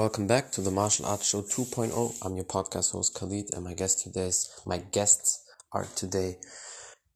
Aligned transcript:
welcome 0.00 0.26
back 0.26 0.50
to 0.50 0.62
the 0.62 0.70
Martial 0.70 1.04
Arts 1.04 1.28
Show 1.28 1.42
2.0. 1.42 2.24
I'm 2.24 2.34
your 2.34 2.46
podcast 2.46 2.92
host 2.92 3.14
Khalid, 3.14 3.52
and 3.52 3.62
my 3.62 3.74
guest 3.74 4.02
today's 4.02 4.48
my 4.64 4.78
guests 4.78 5.44
are 5.72 5.84
today 5.94 6.38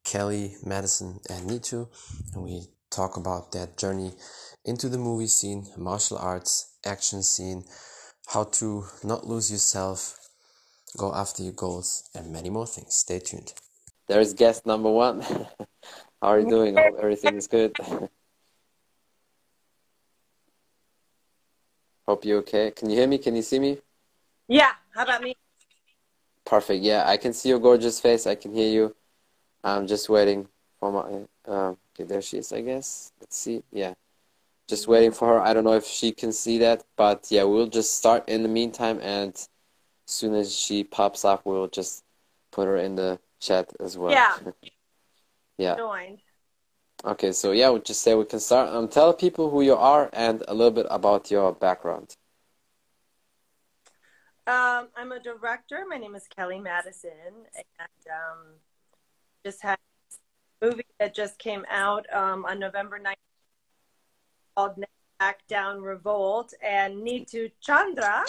Kellie, 0.03 0.53
Madison, 0.63 1.19
and 1.27 1.49
Nitu, 1.49 1.87
and 2.35 2.43
we 2.43 2.67
talk 2.91 3.17
about 3.17 3.51
their 3.51 3.69
journey 3.75 4.11
into 4.63 4.87
the 4.87 4.99
movie 4.99 5.25
scene, 5.25 5.65
martial 5.75 6.19
arts, 6.19 6.77
action 6.85 7.23
scene, 7.23 7.63
how 8.27 8.43
to 8.59 8.85
not 9.03 9.25
lose 9.25 9.51
yourself, 9.51 10.19
go 10.95 11.11
after 11.11 11.41
your 11.41 11.53
goals, 11.53 12.07
and 12.13 12.31
many 12.31 12.51
more 12.51 12.67
things. 12.67 12.93
Stay 12.93 13.17
tuned. 13.17 13.51
There's 14.05 14.35
guest 14.35 14.67
number 14.67 14.91
one. 14.91 15.21
how 16.21 16.27
are 16.33 16.39
you 16.39 16.47
doing? 16.47 16.77
Everything 16.77 17.35
is 17.35 17.47
good. 17.47 17.75
Hope 22.07 22.23
you're 22.25 22.39
okay. 22.39 22.71
Can 22.71 22.89
you 22.89 22.97
hear 22.97 23.07
me? 23.07 23.17
Can 23.17 23.35
you 23.35 23.41
see 23.41 23.59
me? 23.59 23.79
Yeah. 24.47 24.71
How 24.93 25.03
about 25.03 25.21
me? 25.21 25.35
Perfect. 26.45 26.83
Yeah, 26.83 27.03
I 27.07 27.17
can 27.17 27.33
see 27.33 27.49
your 27.49 27.59
gorgeous 27.59 27.99
face. 27.99 28.27
I 28.27 28.35
can 28.35 28.53
hear 28.53 28.69
you. 28.69 28.95
I'm 29.63 29.87
just 29.87 30.09
waiting 30.09 30.47
for 30.79 30.91
my. 30.91 31.51
Um, 31.51 31.77
okay, 31.93 32.03
there 32.03 32.21
she 32.21 32.37
is. 32.37 32.53
I 32.53 32.61
guess. 32.61 33.11
Let's 33.19 33.35
see. 33.35 33.63
Yeah, 33.71 33.95
just 34.67 34.87
waiting 34.87 35.11
for 35.11 35.27
her. 35.27 35.41
I 35.41 35.53
don't 35.53 35.63
know 35.63 35.73
if 35.73 35.85
she 35.85 36.11
can 36.11 36.31
see 36.31 36.59
that, 36.59 36.83
but 36.95 37.27
yeah, 37.31 37.43
we'll 37.43 37.67
just 37.67 37.97
start 37.97 38.29
in 38.29 38.43
the 38.43 38.49
meantime, 38.49 38.99
and 39.01 39.33
as 39.33 39.49
soon 40.05 40.35
as 40.35 40.55
she 40.55 40.83
pops 40.83 41.25
up, 41.25 41.41
we'll 41.45 41.67
just 41.67 42.03
put 42.51 42.67
her 42.67 42.77
in 42.77 42.95
the 42.95 43.19
chat 43.39 43.73
as 43.79 43.97
well. 43.97 44.11
Yeah. 44.11 44.37
yeah. 45.57 45.75
Joined. 45.75 46.19
Okay, 47.05 47.33
so 47.33 47.51
yeah, 47.51 47.69
we'll 47.69 47.81
just 47.81 48.01
say 48.01 48.15
we 48.15 48.25
can 48.25 48.39
start. 48.39 48.73
Um, 48.73 48.87
tell 48.87 49.13
people 49.13 49.51
who 49.51 49.61
you 49.61 49.75
are 49.75 50.09
and 50.11 50.43
a 50.47 50.55
little 50.55 50.71
bit 50.71 50.87
about 50.89 51.29
your 51.29 51.53
background. 51.53 52.15
Um, 54.47 54.87
I'm 54.95 55.11
a 55.11 55.19
director. 55.19 55.85
My 55.87 55.97
name 55.97 56.15
is 56.15 56.27
Kellie 56.35 56.59
Madison, 56.59 57.11
and 57.55 58.11
um, 58.11 58.55
just 59.45 59.61
had 59.61 59.77
a 60.61 60.65
movie 60.65 60.85
that 60.99 61.13
just 61.13 61.37
came 61.37 61.63
out 61.69 62.11
um, 62.11 62.43
on 62.45 62.57
November 62.57 62.99
9th 62.99 63.13
called 64.55 64.83
Back 65.19 65.45
Down 65.47 65.81
Revolt, 65.81 66.53
and 66.63 67.05
Neetu 67.05 67.51
Chandra. 67.61 68.23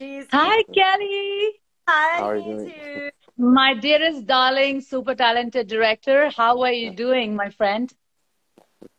She's 0.00 0.26
Hi, 0.30 0.62
Kellie. 0.72 1.60
Hi, 1.88 2.18
How 2.18 2.28
are 2.28 2.36
you 2.36 2.42
Neetu. 2.42 3.10
My 3.42 3.74
dearest 3.74 4.24
darling, 4.24 4.80
super 4.80 5.16
talented 5.16 5.66
director. 5.66 6.30
How 6.30 6.62
are 6.62 6.70
you 6.70 6.94
doing, 6.94 7.34
my 7.34 7.50
friend? 7.50 7.92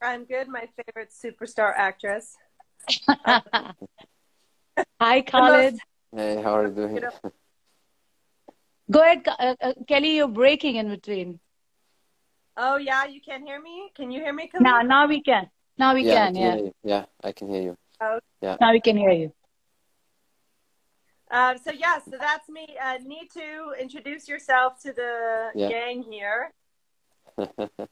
I'm 0.02 0.26
good. 0.26 0.50
My 0.50 0.68
favorite 0.76 1.12
superstar 1.16 1.72
actress. 1.74 2.36
Hi, 5.00 5.22
Khalid. 5.22 5.80
Hey, 6.14 6.42
how 6.42 6.58
are 6.58 6.68
you 6.68 6.74
doing? 6.74 7.00
Go 8.92 9.00
ahead, 9.00 9.26
uh, 9.26 9.56
uh, 9.62 9.74
Kellie. 9.88 10.18
You're 10.18 10.28
breaking 10.28 10.76
in 10.76 10.90
between. 10.90 11.40
Oh 12.58 12.76
yeah, 12.76 13.06
you 13.06 13.22
can't 13.22 13.46
hear 13.46 13.62
me. 13.62 13.92
Can 13.96 14.12
you 14.12 14.20
hear 14.20 14.34
me? 14.34 14.50
Khalid? 14.50 14.64
Now, 14.64 14.82
now 14.82 15.08
we 15.08 15.22
can. 15.22 15.50
Now 15.78 15.94
we 15.94 16.04
yeah, 16.04 16.26
can. 16.26 16.36
can 16.36 16.66
Yeah. 16.66 16.72
Yeah, 16.84 17.06
I 17.24 17.32
can 17.32 17.48
hear 17.48 17.62
you. 17.62 17.78
Oh, 18.02 18.20
Now 18.60 18.74
we 18.74 18.82
can 18.82 18.98
hear 18.98 19.12
you. 19.12 19.32
Um, 21.34 21.58
so 21.58 21.72
yeah, 21.72 21.98
so 21.98 22.18
that's 22.20 22.48
me. 22.48 22.68
Uh, 22.82 22.98
Neetu 23.00 23.80
introduce 23.80 24.28
yourself 24.30 24.80
to 24.84 24.94
the 24.94 25.50
Yeah. 25.56 25.70
gang 25.70 26.04
here. 26.04 26.52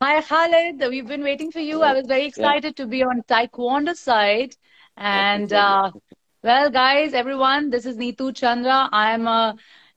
Hi, 0.00 0.22
Khalid. 0.22 0.80
We've 0.88 1.06
been 1.06 1.22
waiting 1.22 1.50
for 1.52 1.60
you. 1.60 1.82
I 1.82 1.92
was 1.92 2.06
very 2.06 2.24
excited 2.24 2.76
to 2.76 2.86
be 2.86 3.02
on 3.02 3.22
Taekwondo 3.28 3.94
side. 3.94 4.56
And 4.96 5.52
uh, 5.52 5.90
well, 6.42 6.70
guys, 6.70 7.12
everyone, 7.12 7.68
this 7.70 7.84
is 7.84 7.96
Neetu 7.98 8.34
Chandra. 8.34 8.88
I'm 8.92 9.26
uh, 9.26 9.52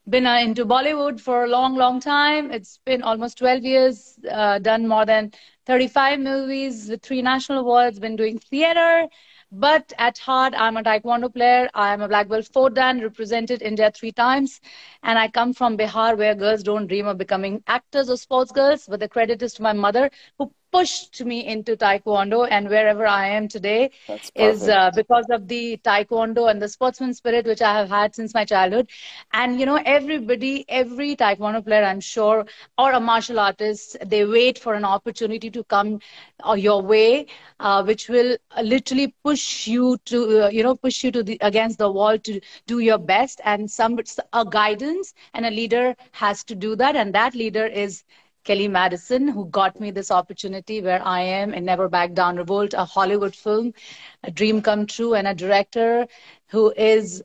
been 0.08 0.26
uh, 0.26 0.38
into 0.40 0.66
Bollywood 0.66 1.20
for 1.20 1.44
a 1.44 1.48
long, 1.48 1.76
long 1.76 2.00
time. 2.00 2.50
It's 2.50 2.80
been 2.84 3.02
almost 3.02 3.38
12 3.38 3.62
years. 3.64 4.18
Uh, 4.30 4.58
done 4.58 4.86
more 4.88 5.06
than 5.06 5.32
35 5.66 6.20
movies 6.20 6.88
with 6.90 7.02
three 7.02 7.22
national 7.22 7.60
awards. 7.60 7.98
Been 7.98 8.16
doing 8.16 8.38
theater. 8.38 9.08
But 9.52 9.92
at 9.98 10.18
heart, 10.18 10.54
I'm 10.56 10.76
a 10.76 10.82
Taekwondo 10.82 11.32
player. 11.32 11.68
I 11.74 11.92
am 11.92 12.00
a 12.02 12.08
black 12.08 12.28
belt 12.28 12.46
four 12.52 12.70
dan, 12.70 13.00
represented 13.00 13.62
India 13.62 13.90
three 13.92 14.10
times. 14.12 14.60
And 15.02 15.18
I 15.18 15.28
come 15.28 15.52
from 15.54 15.76
Bihar, 15.78 16.16
where 16.18 16.34
girls 16.34 16.62
don't 16.64 16.88
dream 16.88 17.06
of 17.06 17.18
becoming 17.18 17.62
actors 17.66 18.10
or 18.10 18.16
sports 18.16 18.52
girls. 18.52 18.86
But 18.88 19.00
the 19.00 19.08
credit 19.08 19.42
is 19.42 19.54
to 19.54 19.62
my 19.62 19.72
mother, 19.72 20.10
who 20.38 20.52
pushed 20.72 21.24
me 21.24 21.46
into 21.46 21.76
Taekwondo. 21.76 22.48
And 22.50 22.68
wherever 22.68 23.06
I 23.06 23.28
am 23.28 23.48
today 23.48 23.90
is 24.34 24.68
uh, 24.68 24.90
because 24.94 25.26
of 25.30 25.48
the 25.48 25.78
Taekwondo 25.84 26.50
and 26.50 26.60
the 26.62 26.68
sportsman 26.68 27.14
spirit, 27.14 27.46
which 27.46 27.62
I 27.62 27.74
have 27.78 27.88
had 27.88 28.14
since 28.14 28.34
my 28.34 28.44
childhood. 28.44 28.88
And, 29.32 29.60
you 29.60 29.66
know, 29.66 29.80
everybody, 29.84 30.64
every 30.68 31.16
Taekwondo 31.16 31.64
player, 31.64 31.84
I'm 31.84 32.00
sure, 32.00 32.46
or 32.78 32.92
a 32.92 33.00
martial 33.00 33.38
artist, 33.38 33.96
they 34.04 34.24
wait 34.24 34.58
for 34.58 34.74
an 34.74 34.84
opportunity 34.84 35.50
to 35.50 35.64
come 35.64 36.00
uh, 36.46 36.54
your 36.54 36.82
way, 36.82 37.26
uh, 37.60 37.82
which 37.84 38.08
will 38.08 38.36
literally 38.62 39.14
push 39.24 39.66
you 39.66 39.98
to, 40.06 40.44
uh, 40.44 40.48
you 40.48 40.62
know, 40.62 40.74
push 40.74 41.04
you 41.04 41.10
to 41.12 41.22
the 41.22 41.38
against 41.40 41.78
the 41.78 41.90
wall 41.90 42.18
to 42.18 42.40
do 42.66 42.78
your 42.80 42.98
best. 42.98 43.40
And 43.44 43.70
some 43.70 43.98
a 44.32 44.44
guidance 44.44 45.14
and 45.34 45.46
a 45.46 45.50
leader 45.50 45.96
has 46.12 46.44
to 46.44 46.54
do 46.54 46.76
that, 46.76 46.96
and 46.96 47.14
that 47.14 47.34
leader 47.34 47.66
is 47.66 48.04
Kellie 48.44 48.68
Madison, 48.68 49.28
who 49.28 49.46
got 49.46 49.78
me 49.80 49.90
this 49.90 50.10
opportunity 50.10 50.80
where 50.80 51.02
I 51.04 51.20
am 51.22 51.54
in 51.54 51.64
Never 51.64 51.88
Back 51.88 52.14
Down 52.14 52.36
Revolt, 52.36 52.74
a 52.74 52.84
Hollywood 52.84 53.34
film, 53.34 53.72
a 54.22 54.30
dream 54.30 54.62
come 54.62 54.86
true, 54.86 55.14
and 55.14 55.26
a 55.28 55.34
director 55.34 56.06
who 56.48 56.72
is 56.76 57.22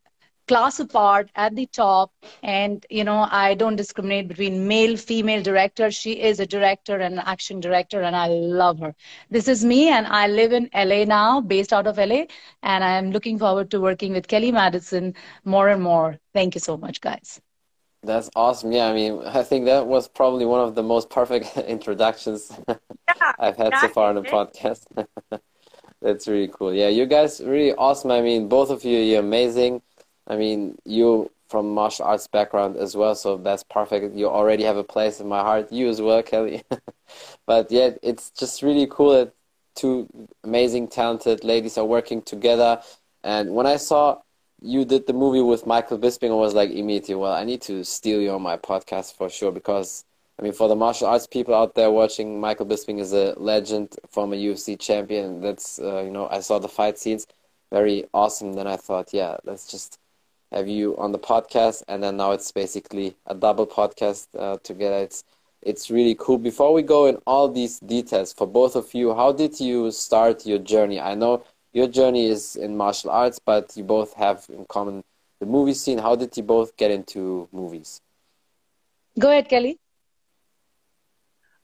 class 0.48 0.80
apart 0.80 1.30
at 1.36 1.56
the 1.56 1.66
top. 1.68 2.12
And, 2.42 2.86
you 2.90 3.04
know, 3.04 3.28
I 3.30 3.54
don't 3.54 3.76
discriminate 3.76 4.28
between 4.28 4.68
male, 4.68 4.96
female 4.98 5.44
director. 5.44 5.92
She 5.92 6.14
is 6.22 6.40
a 6.40 6.46
director 6.46 6.98
and 6.98 7.16
an 7.16 7.24
action 7.26 7.60
director, 7.60 8.02
and 8.02 8.16
I 8.16 8.28
love 8.28 8.80
her. 8.80 8.96
This 9.30 9.48
is 9.48 9.66
me, 9.66 9.90
and 9.90 10.08
I 10.08 10.28
live 10.28 10.54
in 10.54 10.70
LA 10.74 11.04
now, 11.04 11.42
based 11.42 11.74
out 11.74 11.88
of 11.88 11.98
LA, 11.98 12.26
and 12.64 12.84
I'm 12.84 13.12
looking 13.12 13.38
forward 13.38 13.72
to 13.72 13.82
working 13.82 14.14
with 14.14 14.28
Kellie 14.28 14.52
Madison 14.52 15.14
more 15.44 15.68
and 15.70 15.82
more. 15.84 16.18
Thank 16.34 16.56
you 16.56 16.62
so 16.62 16.78
much, 16.78 17.02
guys. 17.02 17.42
That's 18.04 18.30
awesome. 18.36 18.72
Yeah, 18.72 18.88
I 18.88 18.94
mean, 18.94 19.22
I 19.26 19.44
think 19.44 19.66
that 19.66 19.88
was 19.88 20.08
probably 20.08 20.46
one 20.46 20.62
of 20.62 20.76
the 20.76 20.84
most 20.84 21.10
perfect 21.10 21.58
introductions 21.76 22.52
Yeah, 22.68 23.34
I've 23.40 23.58
had 23.58 23.78
so 23.80 23.90
far 23.90 24.10
on 24.10 24.16
the 24.16 24.22
podcast. 24.22 24.84
That's 26.02 26.28
really 26.28 26.48
cool. 26.48 26.74
Yeah, 26.74 26.90
you 26.90 27.06
guys 27.06 27.42
really 27.44 27.74
awesome. 27.74 28.12
I 28.12 28.22
mean, 28.22 28.48
both 28.48 28.70
of 28.70 28.84
you, 28.86 29.00
you're 29.00 29.20
amazing. 29.20 29.82
I 30.28 30.36
mean, 30.38 30.78
you 30.86 31.32
from 31.50 31.74
martial 31.74 32.06
arts 32.06 32.28
background 32.28 32.78
as 32.78 32.96
well, 32.96 33.16
so 33.16 33.38
that's 33.38 33.64
perfect. 33.64 34.14
You 34.16 34.28
already 34.28 34.64
have 34.64 34.76
a 34.78 34.84
place 34.84 35.22
in 35.22 35.28
my 35.30 35.42
heart. 35.42 35.72
You 35.72 35.88
as 35.90 36.02
well, 36.02 36.22
Kellie. 36.24 36.64
But 37.46 37.72
yeah, 37.72 37.92
it's 38.04 38.32
just 38.32 38.62
really 38.62 38.86
cool 38.90 39.12
that 39.14 39.34
two 39.76 40.08
amazing, 40.44 40.90
talented 40.90 41.44
ladies 41.44 41.78
are 41.78 41.86
working 41.86 42.22
together. 42.22 42.82
And 43.24 43.56
when 43.56 43.66
I 43.66 43.78
saw 43.78 44.20
you 44.62 44.86
did 44.86 45.08
the 45.08 45.14
movie 45.14 45.42
with 45.42 45.66
Michael 45.68 46.00
Bisping, 46.00 46.32
I 46.32 46.36
was 46.36 46.54
like 46.54 46.72
immediately, 46.72 47.16
well, 47.16 47.34
I 47.34 47.44
need 47.44 47.62
to 47.64 47.84
steal 47.84 48.22
you 48.22 48.32
on 48.32 48.42
my 48.42 48.58
podcast 48.58 49.14
for 49.14 49.30
sure 49.30 49.52
because 49.52 50.04
I 50.40 50.44
mean, 50.44 50.54
for 50.54 50.68
the 50.68 50.76
martial 50.76 51.08
arts 51.08 51.26
people 51.26 51.56
out 51.56 51.74
there 51.74 51.90
watching, 51.90 52.40
Michael 52.40 52.66
Bisping 52.68 53.00
is 53.00 53.12
a 53.14 53.34
legend, 53.38 53.96
former 54.10 54.36
UFC 54.36 54.80
champion. 54.80 55.42
That's 55.42 55.80
uh, 55.80 56.02
you 56.04 56.12
know, 56.12 56.28
I 56.30 56.42
saw 56.42 56.60
the 56.60 56.68
fight 56.68 57.00
scenes, 57.00 57.26
very 57.72 58.06
awesome. 58.14 58.54
Then 58.54 58.68
I 58.68 58.78
thought, 58.78 59.14
yeah, 59.14 59.38
let's 59.46 59.70
just 59.70 60.00
have 60.52 60.68
you 60.68 60.96
on 60.98 61.12
the 61.12 61.20
podcast, 61.20 61.84
and 61.88 62.04
then 62.04 62.18
now 62.18 62.32
it's 62.32 62.52
basically 62.52 63.16
a 63.26 63.34
double 63.36 63.66
podcast 63.68 64.28
uh, 64.38 64.58
together. 64.64 64.98
It's 64.98 65.24
it's 65.64 65.90
really 65.90 66.16
cool. 66.20 66.38
Before 66.38 66.72
we 66.72 66.84
go 66.84 67.08
in 67.08 67.18
all 67.26 67.50
these 67.50 67.80
details 67.80 68.32
for 68.32 68.46
both 68.48 68.76
of 68.76 68.94
you, 68.94 69.16
how 69.16 69.32
did 69.32 69.60
you 69.60 69.90
start 69.92 70.46
your 70.46 70.60
journey? 70.60 71.00
I 71.00 71.16
know 71.16 71.44
your 71.78 71.88
journey 71.88 72.26
is 72.28 72.56
in 72.56 72.76
martial 72.76 73.12
arts, 73.12 73.40
but 73.52 73.66
you 73.78 73.84
both 73.84 74.14
have 74.16 74.46
in 74.50 74.66
common 74.66 75.04
the 75.40 75.46
movie 75.46 75.76
scene. 75.76 76.00
How 76.00 76.16
did 76.16 76.36
you 76.38 76.44
both 76.44 76.76
get 76.76 76.90
into 76.92 77.48
movies? 77.52 78.02
Go 79.20 79.30
ahead, 79.30 79.48
Kellie. 79.50 79.78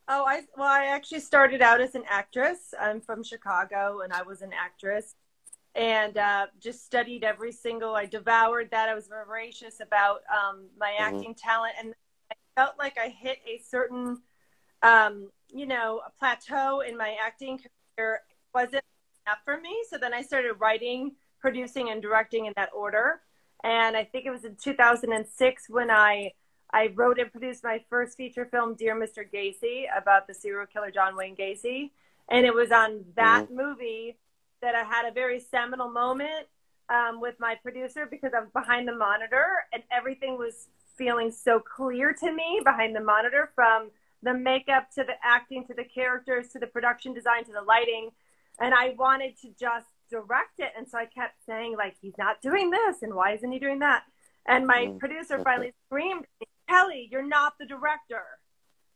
Oh, 0.07 0.25
I 0.25 0.41
well, 0.57 0.67
I 0.67 0.85
actually 0.85 1.21
started 1.21 1.61
out 1.61 1.79
as 1.81 1.95
an 1.95 2.03
actress. 2.09 2.73
I'm 2.79 3.01
from 3.01 3.23
Chicago, 3.23 4.01
and 4.01 4.11
I 4.13 4.21
was 4.21 4.41
an 4.41 4.51
actress, 4.53 5.15
and 5.75 6.17
uh, 6.17 6.47
just 6.59 6.85
studied 6.85 7.23
every 7.23 7.51
single. 7.51 7.95
I 7.95 8.05
devoured 8.05 8.69
that. 8.71 8.89
I 8.89 8.95
was 8.95 9.07
voracious 9.07 9.79
about 9.79 10.21
um, 10.31 10.67
my 10.77 10.91
Mhm. 10.99 10.99
acting 10.99 11.35
talent, 11.35 11.73
and 11.79 11.93
I 12.31 12.35
felt 12.55 12.77
like 12.77 12.97
I 12.97 13.07
hit 13.09 13.39
a 13.47 13.57
certain, 13.59 14.21
um, 14.83 15.31
you 15.49 15.65
know, 15.65 16.01
a 16.05 16.11
plateau 16.19 16.81
in 16.81 16.97
my 16.97 17.15
acting 17.25 17.57
career. 17.97 18.21
It 18.29 18.35
wasn't 18.53 18.83
enough 19.25 19.39
for 19.45 19.59
me, 19.59 19.83
so 19.89 19.97
then 19.97 20.13
I 20.13 20.21
started 20.21 20.53
writing, 20.53 21.13
producing, 21.39 21.89
and 21.89 22.01
directing 22.01 22.45
in 22.45 22.53
that 22.55 22.69
order. 22.73 23.21
And 23.63 23.95
I 23.95 24.03
think 24.03 24.25
it 24.25 24.31
was 24.31 24.43
in 24.43 24.55
2006 24.55 25.69
when 25.69 25.89
I 25.89 26.31
I 26.75 26.91
wrote 26.95 27.19
and 27.19 27.31
produced 27.31 27.63
my 27.63 27.83
first 27.87 28.17
feature 28.17 28.45
film, 28.45 28.73
Dear 28.73 28.95
Mr. 28.95 29.23
Gacy, 29.31 29.85
about 29.95 30.25
the 30.25 30.33
serial 30.33 30.65
killer 30.65 30.89
John 30.89 31.15
Wayne 31.15 31.35
Gacy. 31.35 31.91
And 32.29 32.47
it 32.47 32.53
was 32.53 32.71
on 32.71 33.05
that 33.15 33.51
movie 33.51 34.17
that 34.61 34.73
I 34.73 34.83
had 34.83 35.05
a 35.05 35.11
very 35.11 35.39
seminal 35.39 35.87
moment 35.87 36.47
um, 36.89 37.21
with 37.21 37.35
my 37.39 37.53
producer 37.61 38.07
because 38.09 38.31
I 38.35 38.39
was 38.39 38.49
behind 38.49 38.87
the 38.87 38.95
monitor 38.95 39.45
and 39.71 39.83
everything 39.91 40.35
was 40.35 40.67
feeling 40.97 41.31
so 41.31 41.59
clear 41.59 42.11
to 42.11 42.31
me 42.33 42.61
behind 42.63 42.95
the 42.95 43.01
monitor 43.01 43.51
from 43.53 43.91
the 44.23 44.33
makeup 44.33 44.89
to 44.95 45.03
the 45.03 45.13
acting 45.23 45.67
to 45.67 45.75
the 45.75 45.83
characters 45.83 46.47
to 46.49 46.59
the 46.59 46.67
production 46.67 47.13
design 47.13 47.43
to 47.45 47.51
the 47.51 47.61
lighting. 47.61 48.09
And 48.59 48.73
I 48.73 48.95
wanted 48.97 49.39
to 49.41 49.49
just 49.59 49.87
direct 50.09 50.59
it. 50.59 50.71
And 50.77 50.87
so 50.87 50.97
I 50.97 51.05
kept 51.05 51.43
saying, 51.45 51.75
like, 51.77 51.95
he's 52.01 52.17
not 52.17 52.41
doing 52.41 52.69
this. 52.69 53.01
And 53.01 53.13
why 53.13 53.33
isn't 53.33 53.51
he 53.51 53.59
doing 53.59 53.79
that? 53.79 54.03
And 54.47 54.67
my 54.67 54.85
mm-hmm. 54.85 54.97
producer 54.97 55.41
finally 55.43 55.73
screamed, 55.87 56.25
Kellie, 56.69 57.07
you're 57.11 57.27
not 57.27 57.53
the 57.59 57.65
director. 57.65 58.23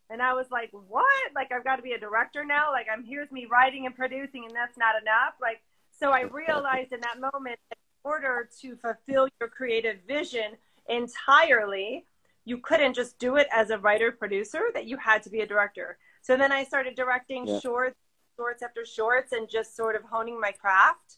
And 0.10 0.22
I 0.22 0.34
was 0.34 0.46
like, 0.52 0.70
what? 0.72 1.06
Like, 1.36 1.52
I've 1.52 1.64
got 1.64 1.78
to 1.78 1.82
be 1.82 1.92
a 1.94 2.00
director 2.00 2.46
now? 2.46 2.72
Like, 2.72 2.88
I'm 2.92 3.04
here's 3.04 3.32
me 3.32 3.46
writing 3.46 3.86
and 3.86 3.96
producing, 3.96 4.46
and 4.46 4.56
that's 4.56 4.78
not 4.78 5.02
enough. 5.02 5.34
Like, 5.42 5.62
so 6.00 6.12
I 6.12 6.22
realized 6.22 6.94
in 6.94 7.02
that 7.02 7.20
moment 7.20 7.60
that 7.70 7.78
in 7.78 8.10
order 8.10 8.50
to 8.62 8.76
fulfill 8.78 9.28
your 9.40 9.50
creative 9.50 9.98
vision 10.08 10.56
entirely, 10.88 12.06
you 12.46 12.60
couldn't 12.60 12.94
just 12.94 13.20
do 13.20 13.36
it 13.36 13.48
as 13.54 13.70
a 13.70 13.78
writer 13.78 14.12
producer, 14.12 14.62
that 14.74 14.86
you 14.86 14.96
had 14.98 15.24
to 15.24 15.30
be 15.30 15.42
a 15.42 15.46
director. 15.46 15.98
So 16.22 16.38
then 16.38 16.52
I 16.52 16.64
started 16.64 16.96
directing 16.96 17.48
yeah. 17.48 17.60
shorts, 17.60 18.00
shorts 18.38 18.64
after 18.64 18.86
shorts, 18.86 19.34
and 19.34 19.50
just 19.50 19.76
sort 19.76 19.96
of 19.96 20.04
honing 20.04 20.40
my 20.40 20.52
craft. 20.52 21.18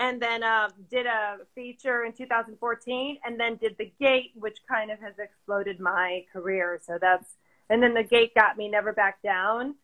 And 0.00 0.22
then 0.22 0.44
uh, 0.44 0.68
did 0.88 1.06
a 1.06 1.38
feature 1.56 2.04
in 2.04 2.12
2014, 2.12 3.18
and 3.24 3.40
then 3.40 3.56
did 3.56 3.76
The 3.78 3.92
Gate, 3.98 4.30
which 4.36 4.58
kind 4.68 4.92
of 4.92 5.00
has 5.00 5.18
exploded 5.18 5.80
my 5.80 6.24
career. 6.32 6.80
So 6.86 6.98
that's 7.00 7.34
and 7.70 7.82
then 7.82 7.94
the 7.94 8.02
gate 8.02 8.34
got 8.34 8.56
me 8.56 8.68
never 8.68 8.92
back 8.92 9.22
down 9.22 9.74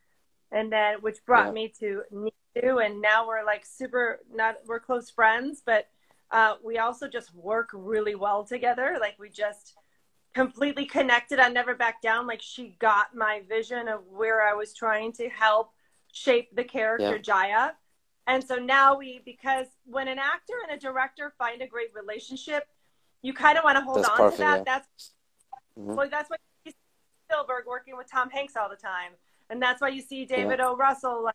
and 0.53 0.73
then 0.73 0.97
which 1.01 1.25
brought 1.25 1.47
yeah. 1.47 1.53
me 1.53 1.73
to 1.81 2.03
Neetu 2.13 2.85
and 2.85 3.01
now 3.01 3.27
we're 3.27 3.45
like 3.45 3.65
super 3.65 4.21
not 4.33 4.57
we're 4.67 4.81
close 4.81 5.11
friends 5.11 5.63
but 5.65 5.89
uh, 6.31 6.55
we 6.65 6.79
also 6.79 7.07
just 7.07 7.35
work 7.35 7.71
really 7.73 8.15
well 8.15 8.45
together 8.45 8.97
like 9.01 9.15
we 9.19 9.29
just 9.29 9.75
completely 10.35 10.85
connected 10.85 11.39
on 11.39 11.53
never 11.53 11.75
back 11.75 12.03
down 12.03 12.27
like 12.27 12.43
she 12.43 12.77
got 12.81 13.15
my 13.15 13.43
vision 13.49 13.87
of 13.89 14.01
where 14.11 14.43
i 14.43 14.53
was 14.53 14.75
trying 14.75 15.13
to 15.13 15.29
help 15.29 15.73
shape 16.15 16.49
the 16.57 16.65
character 16.65 17.17
yeah. 17.17 17.19
jaya 17.19 17.73
and 18.27 18.43
so 18.43 18.57
now 18.57 18.97
we 18.97 19.21
because 19.25 19.67
when 19.85 20.09
an 20.09 20.19
actor 20.19 20.55
and 20.67 20.77
a 20.77 20.81
director 20.81 21.33
find 21.37 21.61
a 21.61 21.67
great 21.67 21.89
relationship 21.95 22.67
you 23.21 23.35
kind 23.35 23.59
of 23.59 23.65
want 23.65 23.77
to 23.77 23.85
hold 23.85 23.99
that's 23.99 24.09
on 24.09 24.17
perfect, 24.17 24.37
to 24.37 24.43
that 24.43 24.57
yeah. 24.59 24.65
that's 24.65 25.13
mm-hmm. 25.79 25.95
well 25.95 26.09
that's 26.11 26.31
what 26.31 26.41
Spielberg 27.35 27.67
working 27.67 27.97
with 27.97 28.11
Tom 28.11 28.31
Hanks 28.31 28.55
all 28.57 28.69
the 28.69 28.77
time, 28.77 29.13
and 29.51 29.61
that's 29.61 29.81
why 29.81 29.89
you 29.89 30.03
see 30.03 30.25
David 30.25 30.59
yeah. 30.59 30.69
O. 30.69 30.77
Russell. 30.77 31.25
Like, 31.25 31.35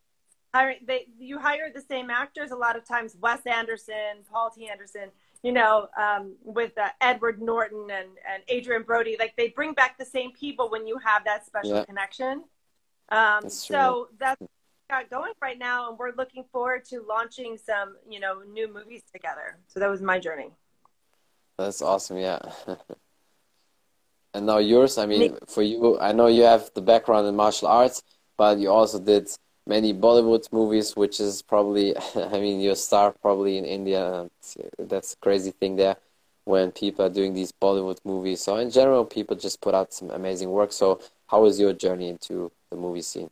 hire, 0.54 0.76
they 0.86 1.08
you 1.18 1.40
hire 1.40 1.72
the 1.74 1.82
same 1.82 2.10
actors 2.10 2.52
a 2.52 2.56
lot 2.56 2.76
of 2.76 2.88
times. 2.88 3.16
Wes 3.20 3.42
Anderson, 3.46 4.24
Paul 4.32 4.52
T. 4.52 4.70
Anderson, 4.70 5.10
you 5.44 5.52
know, 5.52 5.88
um, 5.98 6.36
with 6.44 6.78
uh, 6.78 6.90
Edward 7.02 7.42
Norton 7.42 7.88
and 7.92 8.10
and 8.32 8.44
Adrien 8.52 8.84
Brody. 8.84 9.16
Like 9.20 9.36
they 9.38 9.50
bring 9.50 9.74
back 9.74 9.98
the 9.98 10.06
same 10.06 10.32
people 10.32 10.70
when 10.70 10.88
you 10.88 10.98
have 11.00 11.24
that 11.26 11.46
special 11.46 11.78
yeah. 11.78 11.86
connection. 11.86 12.44
Um, 13.10 13.40
that's 13.44 13.68
so 13.68 14.10
that's 14.20 14.42
got 14.90 15.10
going 15.10 15.34
right 15.42 15.58
now, 15.58 15.90
and 15.90 15.98
we're 15.98 16.14
looking 16.18 16.44
forward 16.52 16.84
to 16.86 17.06
launching 17.08 17.58
some, 17.58 17.96
you 18.10 18.20
know, 18.20 18.42
new 18.52 18.72
movies 18.72 19.04
together. 19.14 19.58
So 19.68 19.80
that 19.80 19.90
was 19.90 20.02
my 20.02 20.20
journey. 20.20 20.52
That's 21.58 21.82
awesome. 21.82 22.18
Yeah. 22.18 22.40
And 24.34 24.46
now 24.46 24.60
yours, 24.60 24.98
I 24.98 25.08
mean, 25.08 25.38
for 25.48 25.64
you, 25.64 26.00
I 26.00 26.12
know 26.12 26.28
you 26.28 26.44
have 26.44 26.70
the 26.76 26.82
background 26.82 27.28
in 27.28 27.36
martial 27.36 27.68
arts, 27.68 28.04
but 28.38 28.60
you 28.60 28.70
also 28.70 29.00
did 29.00 29.28
many 29.66 29.92
Bollywood 29.92 30.52
movies, 30.52 30.96
which 30.96 31.20
is 31.20 31.42
probably, 31.42 31.98
I 32.16 32.40
mean, 32.40 32.60
you're 32.60 32.74
a 32.74 32.76
star 32.76 33.12
probably 33.24 33.58
in 33.58 33.66
India. 33.66 34.30
That's 34.78 35.14
a 35.14 35.18
crazy 35.18 35.52
thing 35.52 35.78
there 35.78 35.98
when 36.46 36.72
people 36.72 37.06
are 37.06 37.10
doing 37.10 37.34
these 37.34 37.52
Bollywood 37.52 37.98
movies. 38.06 38.42
So 38.42 38.58
in 38.58 38.70
general, 38.70 39.04
people 39.04 39.36
just 39.36 39.62
put 39.62 39.74
out 39.74 39.94
some 39.94 40.12
amazing 40.12 40.52
work. 40.52 40.72
So 40.74 41.02
how 41.28 41.42
was 41.42 41.60
your 41.60 41.74
journey 41.74 42.10
into 42.10 42.52
the 42.70 42.78
movie 42.78 43.02
scene? 43.02 43.32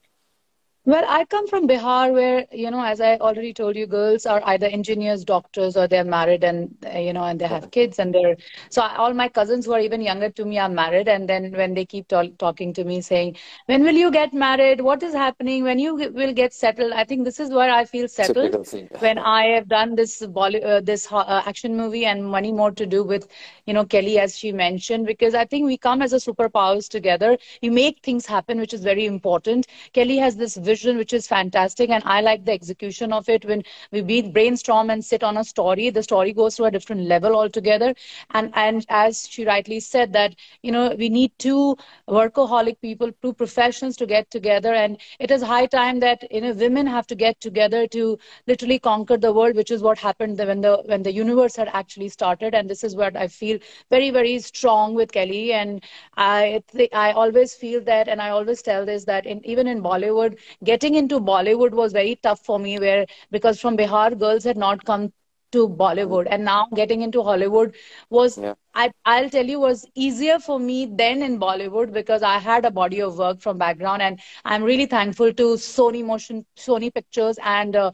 Well, 0.88 1.06
I 1.07 1.25
come 1.25 1.48
from 1.48 1.68
Bihar, 1.68 2.13
where 2.13 2.48
you 2.51 2.72
know, 2.72 2.84
as 2.84 3.01
I 3.01 3.18
already 3.18 3.54
told 3.54 3.75
you, 3.75 3.88
girls 3.88 4.25
are 4.25 4.42
either 4.45 4.68
engineers, 4.68 5.25
doctors, 5.25 5.78
or 5.78 5.88
they're 5.88 6.06
married, 6.06 6.44
and 6.45 6.75
you 6.95 7.13
know, 7.13 7.24
and 7.25 7.39
they 7.39 7.48
have 7.48 7.72
kids, 7.72 8.00
and 8.00 8.16
they're 8.16 8.38
so 8.69 8.81
all 8.84 9.13
my 9.13 9.30
cousins 9.30 9.66
who 9.66 9.74
are 9.74 9.80
even 9.81 10.01
younger 10.01 10.30
to 10.31 10.45
me 10.45 10.60
are 10.60 10.69
married, 10.69 11.10
and 11.10 11.30
then 11.30 11.51
when 11.51 11.75
they 11.75 11.86
keep 11.86 12.07
talking 12.10 12.74
to 12.74 12.86
me, 12.86 13.01
saying, 13.01 13.36
"When 13.68 13.84
will 13.84 13.95
you 14.04 14.12
get 14.12 14.34
married? 14.34 14.81
What 14.81 15.04
is 15.04 15.13
happening? 15.13 15.63
When 15.63 15.80
you 15.80 15.95
will 15.95 16.34
get 16.34 16.54
settled?" 16.54 16.94
I 16.94 17.04
think 17.04 17.25
this 17.25 17.39
is 17.39 17.51
where 17.51 17.72
I 17.72 17.86
feel 17.86 18.07
settled 18.07 18.57
when 19.00 19.18
I 19.19 19.45
have 19.56 19.68
done 19.68 19.95
this 19.95 20.22
uh, 20.22 20.81
this 20.84 21.12
uh, 21.12 21.44
action 21.45 21.75
movie 21.78 22.06
and 22.06 22.25
money 22.25 22.51
more 22.51 22.72
to 22.72 22.86
do 22.86 23.04
with 23.04 23.28
you 23.66 23.74
know 23.74 23.86
Kellie, 23.86 24.19
as 24.19 24.38
she 24.38 24.51
mentioned, 24.51 25.06
because 25.06 25.36
I 25.36 25.45
think 25.45 25.66
we 25.66 25.78
come 25.78 26.01
as 26.01 26.13
a 26.13 26.18
superpowers 26.18 26.88
together. 26.89 27.38
We 27.62 27.69
make 27.69 28.00
things 28.04 28.25
happen, 28.25 28.60
which 28.60 28.74
is 28.74 28.84
very 28.84 29.06
important. 29.06 29.68
Kellie 29.94 30.18
has 30.18 30.36
this 30.38 30.56
vision 30.56 30.76
vision, 30.77 30.97
which 30.97 31.13
is 31.13 31.27
fantastic. 31.27 31.89
And 31.89 32.03
I 32.06 32.21
like 32.21 32.45
the 32.45 32.51
execution 32.51 33.13
of 33.13 33.29
it. 33.29 33.45
When 33.45 33.63
we 33.91 34.21
brainstorm 34.21 34.89
and 34.89 35.03
sit 35.03 35.24
on 35.24 35.38
a 35.38 35.44
story, 35.44 35.89
the 35.89 36.03
story 36.03 36.33
goes 36.33 36.56
to 36.57 36.65
a 36.65 36.71
different 36.71 37.01
level 37.03 37.35
altogether. 37.35 37.94
And, 38.33 38.51
and 38.56 38.85
as 38.89 39.27
she 39.29 39.45
rightly 39.45 39.79
said 39.79 40.13
that, 40.13 40.35
you 40.62 40.71
know, 40.71 40.95
we 40.97 41.09
need 41.09 41.31
two 41.39 41.77
workaholic 42.07 42.81
people, 42.81 43.12
two 43.21 43.33
professionals 43.33 43.95
to 43.97 44.06
get 44.06 44.29
together. 44.31 44.74
And 44.74 44.97
it 45.19 45.31
is 45.31 45.41
high 45.41 45.65
time 45.68 46.00
that, 46.00 46.31
you 46.31 46.41
know, 46.41 46.53
women 46.53 46.88
have 46.88 47.07
to 47.07 47.15
get 47.15 47.39
together 47.41 47.88
to 47.88 48.18
literally 48.47 48.79
conquer 48.79 49.18
the 49.18 49.33
world, 49.33 49.56
which 49.56 49.71
is 49.71 49.81
what 49.81 49.97
happened 49.97 50.38
when 50.38 50.62
the, 50.62 50.83
when 50.85 51.03
the 51.03 51.13
universe 51.13 51.56
had 51.56 51.69
actually 51.74 52.09
started. 52.09 52.53
And 52.53 52.69
this 52.69 52.83
is 52.83 52.95
what 52.95 53.15
I 53.15 53.27
feel 53.27 53.59
very, 53.89 54.12
very 54.12 54.39
strong 54.39 54.95
with 54.95 55.12
Kellie. 55.12 55.53
And 55.53 55.83
I, 56.18 56.63
I 56.94 57.12
always 57.12 57.56
feel 57.56 57.81
that, 57.81 58.07
and 58.07 58.21
I 58.21 58.29
always 58.29 58.62
tell 58.62 58.85
this, 58.85 59.06
that 59.06 59.25
in, 59.25 59.45
even 59.45 59.68
in 59.68 59.81
Bollywood, 59.81 60.38
getting 60.72 60.96
into 60.96 61.19
Bollywood 61.19 61.72
was 61.72 61.94
very 61.94 62.16
tough 62.24 62.40
for 62.46 62.60
me, 62.60 62.78
where 62.80 63.06
because 63.31 63.60
from 63.60 63.78
Bihar, 63.78 64.18
girls 64.19 64.44
had 64.44 64.58
not 64.58 64.86
come 64.86 65.12
to 65.54 65.68
Bollywood, 65.69 66.28
and 66.30 66.46
now 66.46 66.68
getting 66.75 67.02
into 67.02 67.24
Hollywood 67.24 67.75
was 68.10 68.40
yeah. 68.42 68.54
I, 68.75 68.92
I'll 69.06 69.30
tell 69.30 69.46
you 69.46 69.60
was 69.60 69.86
easier 69.96 70.40
for 70.40 70.60
me 70.60 70.86
than 70.86 71.22
in 71.24 71.40
Bollywood 71.40 71.92
because 71.94 72.22
I 72.22 72.38
had 72.40 72.66
a 72.66 72.72
body 72.72 73.02
of 73.02 73.18
work 73.18 73.40
from 73.42 73.58
background, 73.58 74.02
and 74.02 74.19
I'm 74.46 74.64
really 74.64 74.86
thankful 74.86 75.34
to 75.34 75.48
Sony 75.56 76.04
Motion, 76.06 76.46
Sony 76.58 76.94
Pictures, 76.94 77.39
and 77.44 77.75
uh, 77.75 77.91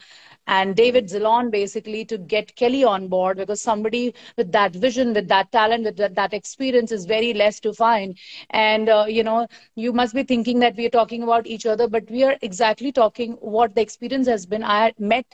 and 0.47 0.75
David 0.75 1.07
Zilon 1.07 1.51
basically 1.51 2.05
to 2.05 2.17
get 2.17 2.55
Kellie 2.55 2.83
on 2.83 3.07
board 3.07 3.37
because 3.37 3.61
somebody 3.61 4.13
with 4.37 4.51
that 4.51 4.73
vision, 4.73 5.13
with 5.13 5.27
that 5.29 5.51
talent, 5.51 5.83
with 5.85 5.97
that, 5.97 6.15
that 6.15 6.33
experience 6.33 6.91
is 6.91 7.05
very 7.05 7.33
less 7.33 7.59
to 7.61 7.73
find. 7.73 8.17
And, 8.49 8.89
uh, 8.89 9.05
you 9.07 9.23
know, 9.23 9.47
you 9.75 9.93
must 9.93 10.13
be 10.13 10.23
thinking 10.23 10.59
that 10.59 10.75
we 10.75 10.85
are 10.85 10.89
talking 10.89 11.23
about 11.23 11.47
each 11.47 11.65
other, 11.65 11.87
but 11.87 12.09
we 12.09 12.23
are 12.23 12.35
exactly 12.41 12.91
talking 12.91 13.33
what 13.41 13.75
the 13.75 13.81
experience 13.81 14.27
has 14.27 14.45
been. 14.45 14.63
I 14.63 14.93
met 14.99 15.25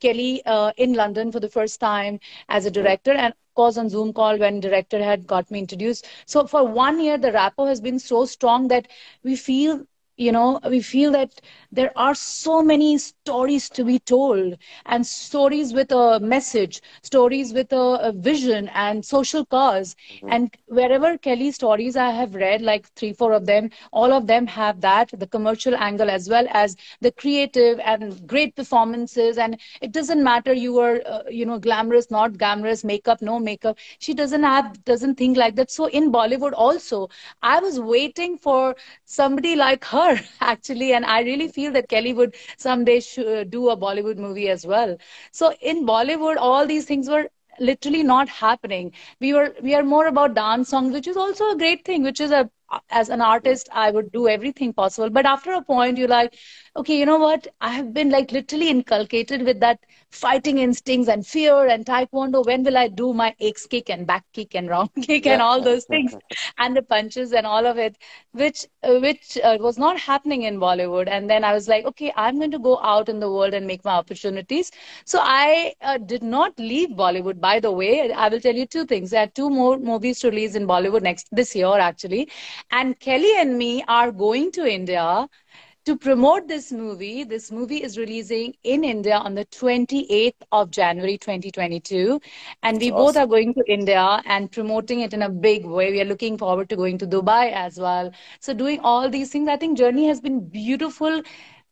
Kellie 0.00 0.42
uh, 0.44 0.72
in 0.76 0.94
London 0.94 1.32
for 1.32 1.40
the 1.40 1.48
first 1.48 1.80
time 1.80 2.20
as 2.48 2.66
a 2.66 2.70
director 2.70 3.12
and 3.12 3.34
course 3.54 3.76
on 3.76 3.88
Zoom 3.88 4.12
call 4.12 4.38
when 4.38 4.60
director 4.60 5.02
had 5.02 5.26
got 5.26 5.50
me 5.50 5.58
introduced. 5.60 6.06
So 6.26 6.46
for 6.46 6.66
one 6.66 7.00
year, 7.00 7.18
the 7.18 7.32
rapport 7.32 7.68
has 7.68 7.80
been 7.80 7.98
so 7.98 8.24
strong 8.24 8.68
that 8.68 8.86
we 9.22 9.36
feel 9.36 9.84
you 10.18 10.32
know 10.32 10.60
we 10.70 10.80
feel 10.80 11.12
that 11.12 11.40
there 11.72 11.92
are 11.96 12.14
so 12.14 12.62
many 12.62 12.98
stories 12.98 13.68
to 13.70 13.84
be 13.84 13.98
told 14.00 14.56
and 14.86 15.06
stories 15.06 15.72
with 15.72 15.92
a 15.92 16.20
message 16.20 16.80
stories 17.02 17.52
with 17.52 17.72
a, 17.72 17.86
a 18.08 18.12
vision 18.12 18.68
and 18.74 19.04
social 19.04 19.44
because 19.44 19.96
mm-hmm. 20.10 20.28
and 20.32 20.56
wherever 20.66 21.16
kellie 21.18 21.50
stories 21.52 21.96
i 21.96 22.10
have 22.10 22.34
read 22.34 22.62
like 22.62 22.86
three 22.94 23.12
four 23.12 23.32
of 23.32 23.46
them 23.46 23.70
all 23.92 24.12
of 24.12 24.26
them 24.26 24.46
have 24.46 24.80
that 24.80 25.10
the 25.18 25.26
commercial 25.26 25.74
angle 25.76 26.10
as 26.10 26.28
well 26.28 26.46
as 26.50 26.76
the 27.00 27.12
creative 27.12 27.78
and 27.84 28.26
great 28.26 28.54
performances. 28.56 29.38
And 29.38 29.58
it 29.80 29.92
doesn't 29.92 30.22
matter 30.22 30.52
you 30.52 30.72
were 30.74 31.02
uh, 31.06 31.22
you 31.28 31.44
know 31.46 31.58
glamorous 31.58 32.10
not 32.10 32.38
glamorous 32.38 32.84
makeup 32.84 33.20
no 33.22 33.38
makeup. 33.38 33.78
She 33.98 34.14
doesn't 34.14 34.42
have 34.42 34.84
doesn't 34.84 35.16
think 35.16 35.36
like 35.36 35.56
that. 35.56 35.70
So 35.70 35.86
in 35.86 36.10
bollywood 36.12 36.52
also 36.56 37.08
i 37.42 37.58
was 37.60 37.78
waiting 37.80 38.36
for 38.36 38.74
somebody 39.04 39.54
like 39.56 39.84
her 39.84 40.07
actually. 40.40 40.92
And 40.92 41.04
i 41.04 41.20
really 41.22 41.48
feel 41.48 41.72
that 41.72 41.88
kellie 41.88 42.12
would 42.12 42.34
someday 42.56 43.00
sh- 43.00 43.44
do 43.56 43.68
a 43.70 43.76
bollywood 43.76 44.16
movie 44.16 44.48
as 44.48 44.66
well. 44.66 44.96
So 45.32 45.52
in 45.60 45.84
bollywood 45.86 46.36
all 46.38 46.66
these 46.66 46.84
things 46.84 47.08
were 47.08 47.28
literally 47.60 48.02
not 48.02 48.28
happening. 48.28 48.92
We 49.20 49.32
were 49.34 49.54
we 49.62 49.74
are 49.74 49.82
more 49.82 50.06
about 50.06 50.34
dance 50.34 50.68
songs 50.68 50.92
which 50.92 51.06
is 51.08 51.16
also 51.16 51.50
a 51.50 51.56
great 51.56 51.84
thing 51.84 52.02
which 52.02 52.20
is 52.20 52.30
a 52.30 52.50
as 52.90 53.08
an 53.08 53.20
artist, 53.20 53.68
I 53.72 53.90
would 53.90 54.12
do 54.12 54.28
everything 54.28 54.72
possible. 54.72 55.10
But 55.10 55.26
after 55.26 55.52
a 55.52 55.62
point, 55.62 55.98
you're 55.98 56.08
like, 56.08 56.34
okay, 56.76 56.98
you 56.98 57.06
know 57.06 57.18
what? 57.18 57.46
I 57.60 57.70
have 57.70 57.92
been 57.92 58.10
like 58.10 58.30
literally 58.32 58.68
inculcated 58.68 59.42
with 59.42 59.60
that 59.60 59.80
fighting 60.10 60.58
instincts 60.58 61.08
and 61.08 61.26
fear 61.26 61.66
and 61.66 61.84
taekwondo. 61.84 62.44
When 62.44 62.64
will 62.64 62.76
I 62.76 62.88
do 62.88 63.12
my 63.12 63.34
axe 63.46 63.66
kick 63.66 63.90
and 63.90 64.06
back 64.06 64.24
kick 64.32 64.54
and 64.54 64.68
round 64.68 64.90
kick 65.02 65.26
yeah. 65.26 65.34
and 65.34 65.42
all 65.42 65.60
those 65.62 65.84
things 65.84 66.14
and 66.58 66.76
the 66.76 66.82
punches 66.82 67.32
and 67.32 67.46
all 67.46 67.66
of 67.66 67.78
it, 67.78 67.96
which 68.32 68.66
uh, 68.82 68.98
which 68.98 69.38
uh, 69.42 69.58
was 69.60 69.78
not 69.78 69.98
happening 69.98 70.42
in 70.42 70.58
Bollywood. 70.58 71.08
And 71.08 71.28
then 71.28 71.44
I 71.44 71.52
was 71.52 71.68
like, 71.68 71.84
okay, 71.86 72.12
I'm 72.16 72.38
going 72.38 72.50
to 72.52 72.58
go 72.58 72.78
out 72.80 73.08
in 73.08 73.20
the 73.20 73.30
world 73.30 73.54
and 73.54 73.66
make 73.66 73.84
my 73.84 73.92
opportunities. 73.92 74.70
So 75.04 75.20
I 75.22 75.74
uh, 75.82 75.98
did 75.98 76.22
not 76.22 76.58
leave 76.58 76.90
Bollywood. 76.90 77.40
By 77.40 77.60
the 77.60 77.72
way, 77.72 78.12
I 78.12 78.28
will 78.28 78.40
tell 78.40 78.54
you 78.54 78.66
two 78.66 78.84
things. 78.84 79.10
There 79.10 79.24
are 79.24 79.28
two 79.28 79.50
more 79.50 79.78
movies 79.78 80.20
to 80.20 80.30
release 80.30 80.54
in 80.54 80.66
Bollywood 80.66 81.02
next 81.02 81.28
this 81.32 81.54
year 81.54 81.78
actually, 81.78 82.28
and 82.70 82.98
Kellie 82.98 83.36
and 83.38 83.58
me 83.58 83.84
are 83.88 84.10
going 84.12 84.50
to 84.52 84.66
India 84.66 85.28
to 85.84 85.96
promote 85.96 86.48
this 86.48 86.70
movie. 86.72 87.24
This 87.24 87.50
movie 87.50 87.82
is 87.82 87.96
releasing 87.98 88.54
in 88.62 88.84
India 88.84 89.16
on 89.16 89.34
the 89.34 89.44
28th 89.46 90.42
of 90.52 90.70
January 90.70 91.16
2022. 91.18 92.20
And 92.62 92.78
we 92.80 92.90
awesome. 92.90 92.96
both 92.98 93.16
are 93.16 93.26
going 93.26 93.54
to 93.54 93.64
India 93.66 94.22
and 94.26 94.50
promoting 94.50 95.00
it 95.00 95.14
in 95.14 95.22
a 95.22 95.28
big 95.30 95.64
way. 95.64 95.90
We 95.92 96.00
are 96.02 96.04
looking 96.04 96.36
forward 96.38 96.68
to 96.70 96.76
going 96.76 96.98
to 96.98 97.06
Dubai 97.06 97.52
as 97.52 97.78
well. 97.78 98.12
So 98.40 98.52
doing 98.52 98.80
all 98.80 99.08
these 99.08 99.30
things, 99.30 99.48
I 99.48 99.56
think 99.56 99.78
journey 99.78 100.06
has 100.08 100.20
been 100.20 100.48
beautiful, 100.48 101.22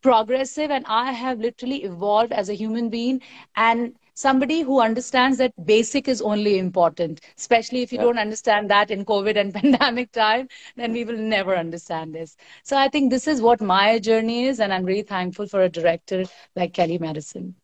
progressive, 0.03 0.71
and 0.71 0.85
I 0.89 1.13
have 1.13 1.39
literally 1.41 1.85
evolved 1.85 2.33
as 2.33 2.49
a 2.49 2.55
human 2.55 2.89
being 2.91 3.21
and 3.57 3.95
somebody 4.17 4.63
who 4.63 4.81
understands 4.81 5.39
that 5.39 5.53
basic 5.65 6.09
is 6.09 6.23
only 6.23 6.59
important, 6.59 7.21
especially 7.37 7.83
if 7.83 7.93
you 7.93 7.99
yeah. 7.99 8.05
don't 8.05 8.19
understand 8.19 8.71
that 8.71 8.91
in 8.91 9.05
COVID 9.05 9.37
and 9.37 9.55
pandemic 9.61 10.11
time, 10.11 10.49
then 10.75 10.93
we 10.93 11.05
will 11.05 11.19
never 11.19 11.55
understand 11.55 12.15
this. 12.15 12.37
So 12.65 12.77
I 12.77 12.89
think 12.89 13.11
this 13.11 13.29
is 13.29 13.41
what 13.41 13.61
my 13.61 13.99
journey 13.99 14.47
is, 14.47 14.59
and 14.59 14.73
I'm 14.73 14.85
really 14.85 15.03
thankful 15.03 15.47
for 15.47 15.61
a 15.63 15.69
director 15.69 16.25
like 16.57 16.73
Kellie 16.73 16.99
Madison. 16.99 17.55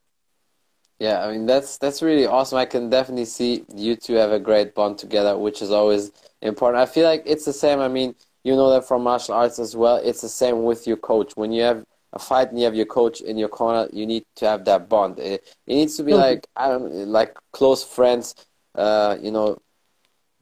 Yeah, 0.99 1.25
I 1.25 1.33
mean 1.33 1.47
that's 1.47 1.79
that's 1.79 2.01
really 2.01 2.27
awesome. 2.27 2.59
I 2.59 2.67
can 2.67 2.89
definitely 2.89 3.25
see 3.25 3.65
you 3.75 3.97
two 3.97 4.15
have 4.15 4.31
a 4.31 4.39
great 4.39 4.73
bond 4.73 4.99
together, 4.99 5.37
which 5.37 5.61
is 5.61 5.73
always 5.73 6.13
important. 6.43 6.81
I 6.81 6.87
feel 6.87 7.05
like 7.05 7.25
it's 7.27 7.45
the 7.45 7.53
same. 7.53 7.81
I 7.81 7.89
mean, 7.89 8.15
you 8.45 8.55
know 8.55 8.71
that 8.71 8.87
from 8.87 9.03
martial 9.03 9.35
arts 9.35 9.59
as 9.59 9.75
well. 9.75 9.97
It's 9.97 10.21
the 10.21 10.29
same 10.29 10.63
with 10.63 10.87
your 10.87 10.99
coach. 10.99 11.33
When 11.35 11.51
you 11.51 11.63
have 11.63 11.85
a 12.13 12.19
fight 12.19 12.51
and 12.51 12.59
you 12.59 12.65
have 12.65 12.75
your 12.75 12.87
coach 12.87 13.21
in 13.21 13.39
your 13.39 13.49
corner, 13.49 13.89
you 13.93 14.07
need 14.07 14.25
to 14.37 14.47
have 14.47 14.65
that 14.67 14.89
bond. 14.89 15.19
It, 15.19 15.45
it 15.67 15.75
needs 15.75 15.97
to 15.97 16.03
be 16.03 16.15
like 16.15 16.47
I 16.57 16.69
don't 16.69 17.09
like 17.09 17.37
close 17.53 17.85
friends. 17.85 18.35
Uh, 18.75 19.17
you 19.21 19.31
know, 19.31 19.59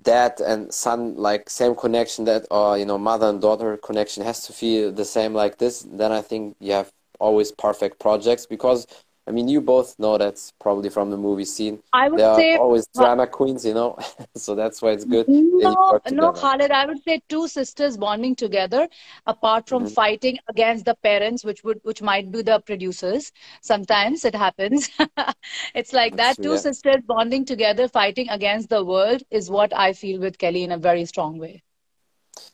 dad 0.03 0.41
and 0.41 0.73
son 0.73 1.17
like 1.17 1.51
same 1.51 1.75
connection 1.75 2.25
that 2.25 2.47
or 2.51 2.79
you 2.79 2.87
know 2.87 2.99
mother 2.99 3.29
and 3.29 3.41
daughter 3.41 3.77
connection 3.77 4.25
has 4.25 4.47
to 4.47 4.53
feel 4.53 4.93
the 4.93 5.05
same 5.05 5.35
like 5.35 5.59
this. 5.59 5.87
Then 5.91 6.13
I 6.13 6.23
think 6.23 6.57
you 6.61 6.73
have 6.73 6.93
always 7.19 7.53
perfect 7.53 7.99
projects 7.99 8.47
because 8.47 8.87
I 9.31 9.33
mean, 9.33 9.47
you 9.47 9.61
both 9.61 9.97
know 10.01 10.19
that's 10.19 10.53
probably 10.59 10.91
from 10.91 11.11
the 11.11 11.17
movie 11.17 11.45
scene. 11.45 11.81
I 11.93 12.09
would 12.09 12.19
there 12.19 12.35
say 12.35 12.55
are 12.55 12.59
always 12.59 12.89
drama 12.89 13.29
queens, 13.29 13.65
you 13.65 13.75
know, 13.75 13.97
so 14.35 14.57
that's 14.57 14.83
why 14.83 14.91
it's 14.91 15.05
good. 15.05 15.29
No, 15.29 16.01
no, 16.11 16.33
Khalid. 16.33 16.73
I 16.73 16.85
would 16.85 17.01
say 17.05 17.23
two 17.29 17.47
sisters 17.47 17.97
bonding 17.97 18.35
together, 18.35 18.89
apart 19.29 19.69
from 19.69 19.85
mm-hmm. 19.85 19.93
fighting 19.93 20.41
against 20.49 20.85
the 20.85 20.97
parents, 20.97 21.45
which 21.45 21.63
would 21.63 21.79
which 21.85 22.03
might 22.03 22.33
be 22.33 22.43
the 22.43 22.59
producers. 22.59 23.31
Sometimes 23.61 24.25
it 24.25 24.35
happens. 24.35 24.91
it's 25.77 25.93
like 25.93 26.17
that's 26.17 26.39
that. 26.39 26.43
True, 26.43 26.51
two 26.51 26.55
yeah. 26.55 26.67
sisters 26.73 27.03
bonding 27.07 27.45
together, 27.45 27.87
fighting 27.87 28.29
against 28.31 28.69
the 28.69 28.85
world, 28.85 29.23
is 29.31 29.49
what 29.49 29.73
I 29.73 29.93
feel 29.93 30.19
with 30.19 30.39
Kellie 30.39 30.65
in 30.65 30.73
a 30.73 30.79
very 30.79 31.05
strong 31.05 31.39
way. 31.39 31.63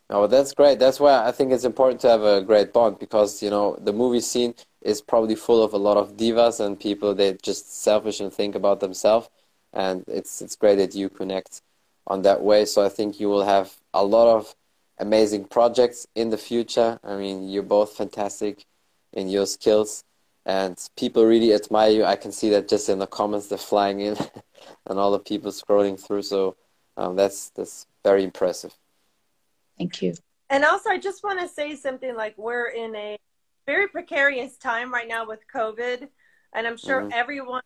Oh, 0.09 0.27
that's 0.27 0.53
great. 0.53 0.79
That's 0.79 1.01
why 1.01 1.27
I 1.27 1.33
think 1.33 1.53
it's 1.53 1.65
important 1.65 2.01
to 2.03 2.09
have 2.09 2.23
a 2.23 2.43
great 2.43 2.73
bond 2.73 2.99
because 2.99 3.43
you 3.43 3.51
know 3.51 3.77
the 3.81 3.93
movie 3.93 4.21
scene 4.21 4.55
is 4.87 5.03
probably 5.03 5.35
full 5.35 5.63
of 5.63 5.73
a 5.73 5.79
lot 5.79 5.97
of 5.97 6.17
divas 6.17 6.65
and 6.65 6.79
people 6.79 7.15
that 7.17 7.43
just 7.43 7.83
selfish 7.83 8.21
and 8.21 8.33
think 8.33 8.55
about 8.55 8.81
themselves. 8.81 9.29
And 9.73 10.05
it's 10.07 10.41
it's 10.41 10.57
great 10.57 10.77
that 10.77 10.95
you 10.95 11.09
connect 11.09 11.63
on 12.07 12.23
that 12.23 12.41
way. 12.43 12.65
So 12.65 12.85
I 12.85 12.89
think 12.89 13.21
you 13.21 13.29
will 13.29 13.45
have 13.45 13.75
a 13.93 14.05
lot 14.05 14.29
of 14.29 14.55
amazing 14.99 15.45
projects 15.47 16.07
in 16.15 16.31
the 16.31 16.39
future. 16.39 17.01
I 17.03 17.17
mean, 17.17 17.49
you're 17.49 17.63
both 17.63 17.97
fantastic 17.97 18.65
in 19.13 19.29
your 19.29 19.47
skills, 19.47 20.05
and 20.45 20.79
people 20.97 21.25
really 21.27 21.53
admire 21.53 21.91
you. 21.91 22.05
I 22.05 22.17
can 22.17 22.33
see 22.33 22.51
that 22.51 22.69
just 22.69 22.89
in 22.89 22.99
the 22.99 23.07
comments 23.07 23.49
they're 23.49 23.59
flying 23.59 24.01
in, 24.01 24.17
and 24.87 24.99
all 24.99 25.11
the 25.11 25.19
people 25.19 25.51
scrolling 25.51 26.01
through. 26.01 26.23
So 26.23 26.57
um, 26.97 27.17
that's 27.17 27.51
that's 27.51 27.87
very 28.05 28.25
impressive. 28.25 28.75
Thank 29.79 30.01
you. 30.01 30.15
And 30.49 30.65
also, 30.65 30.91
I 30.91 30.99
just 30.99 31.25
want 31.25 31.41
to 31.41 31.49
say 31.49 31.75
something 31.75 32.15
like 32.15 32.35
we're 32.39 32.69
in 32.69 32.95
a 32.95 33.19
very 33.67 33.89
precarious 33.89 34.57
time 34.57 34.93
right 34.93 35.09
now 35.09 35.27
with 35.27 35.41
COVID. 35.53 36.09
And 36.55 36.67
I'm 36.67 36.77
sure 36.77 37.03
mm-hmm. 37.03 37.13
everyone, 37.13 37.63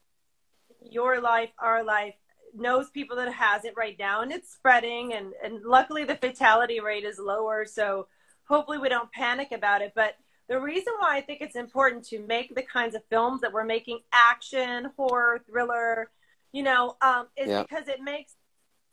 your 0.83 1.21
life, 1.21 1.50
our 1.59 1.85
life, 1.85 2.14
knows 2.54 2.90
people 2.90 3.16
that 3.16 3.33
has 3.33 3.64
it 3.64 3.75
right 3.76 3.97
now 3.99 4.23
and 4.23 4.33
it's 4.33 4.52
spreading 4.52 5.12
and, 5.14 5.33
and 5.45 5.62
luckily 5.64 6.04
the 6.04 6.16
fatality 6.16 6.80
rate 6.80 7.04
is 7.04 7.19
lower 7.19 7.64
so 7.64 8.07
hopefully 8.45 8.78
we 8.78 8.88
don't 8.88 9.11
panic 9.12 9.52
about 9.52 9.83
it 9.83 9.92
but 9.95 10.16
the 10.49 10.59
reason 10.59 10.92
why 10.99 11.16
i 11.16 11.21
think 11.21 11.40
it's 11.40 11.57
important 11.57 12.04
to 12.04 12.19
make 12.26 12.54
the 12.54 12.62
kinds 12.62 12.95
of 12.95 13.02
films 13.09 13.40
that 13.40 13.52
we're 13.52 13.64
making 13.64 14.00
action 14.12 14.90
horror 14.97 15.40
thriller 15.49 16.11
you 16.52 16.62
know 16.62 16.97
um, 17.02 17.26
is 17.37 17.49
yeah. 17.49 17.62
because 17.62 17.88
it 17.88 18.00
makes 18.02 18.35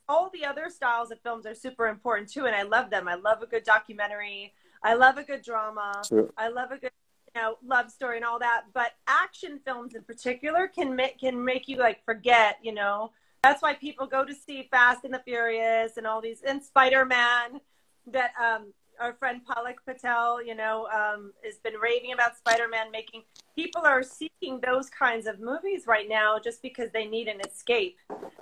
all 0.07 0.29
the 0.33 0.45
other 0.45 0.69
styles 0.69 1.11
of 1.11 1.19
films 1.21 1.45
are 1.45 1.55
super 1.55 1.87
important 1.87 2.31
too 2.31 2.45
and 2.45 2.55
i 2.55 2.63
love 2.63 2.89
them 2.89 3.07
i 3.07 3.15
love 3.15 3.41
a 3.41 3.47
good 3.47 3.63
documentary 3.63 4.53
I 4.84 4.96
love 4.96 5.17
a 5.17 5.24
good 5.24 5.41
drama. 5.41 6.01
I 6.38 6.50
love 6.50 6.72
a 6.72 6.77
good 6.77 6.91
you 7.34 7.41
know 7.41 7.57
love 7.65 7.91
story 7.91 8.17
and 8.17 8.25
all 8.25 8.39
that. 8.39 8.65
But 8.74 8.91
action 9.07 9.60
films 9.65 9.96
in 9.96 10.03
particular 10.03 10.67
can 10.67 10.96
make 10.96 11.19
can 11.19 11.43
make 11.43 11.67
you 11.67 11.77
like 11.77 12.03
forget. 12.05 12.57
You 12.62 12.74
know 12.74 13.12
that's 13.43 13.62
why 13.62 13.74
people 13.75 14.07
go 14.07 14.25
to 14.25 14.34
see 14.34 14.67
Fast 14.72 15.03
and 15.03 15.13
the 15.13 15.22
Furious 15.25 15.98
and 15.98 16.07
all 16.07 16.22
these 16.22 16.41
and 16.41 16.63
Spider 16.63 17.05
Man. 17.05 17.62
That 18.07 18.31
um, 18.41 18.74
our 19.00 19.13
friend 19.13 19.41
Palak 19.48 19.75
Patel, 19.86 20.43
you 20.43 20.55
know, 20.55 20.88
um, 20.88 21.34
has 21.43 21.57
been 21.57 21.75
raving 21.75 22.13
about 22.13 22.38
Spider 22.38 22.67
Man 22.67 22.91
making. 22.91 23.24
People 23.55 23.81
are 23.86 24.03
seeking 24.03 24.60
those 24.65 24.89
kinds 24.89 25.27
of 25.27 25.39
movies 25.39 25.84
right 25.88 26.07
now 26.07 26.39
just 26.43 26.62
because 26.62 26.89
they 26.91 27.05
need 27.05 27.27
an 27.27 27.41
escape. 27.41 27.98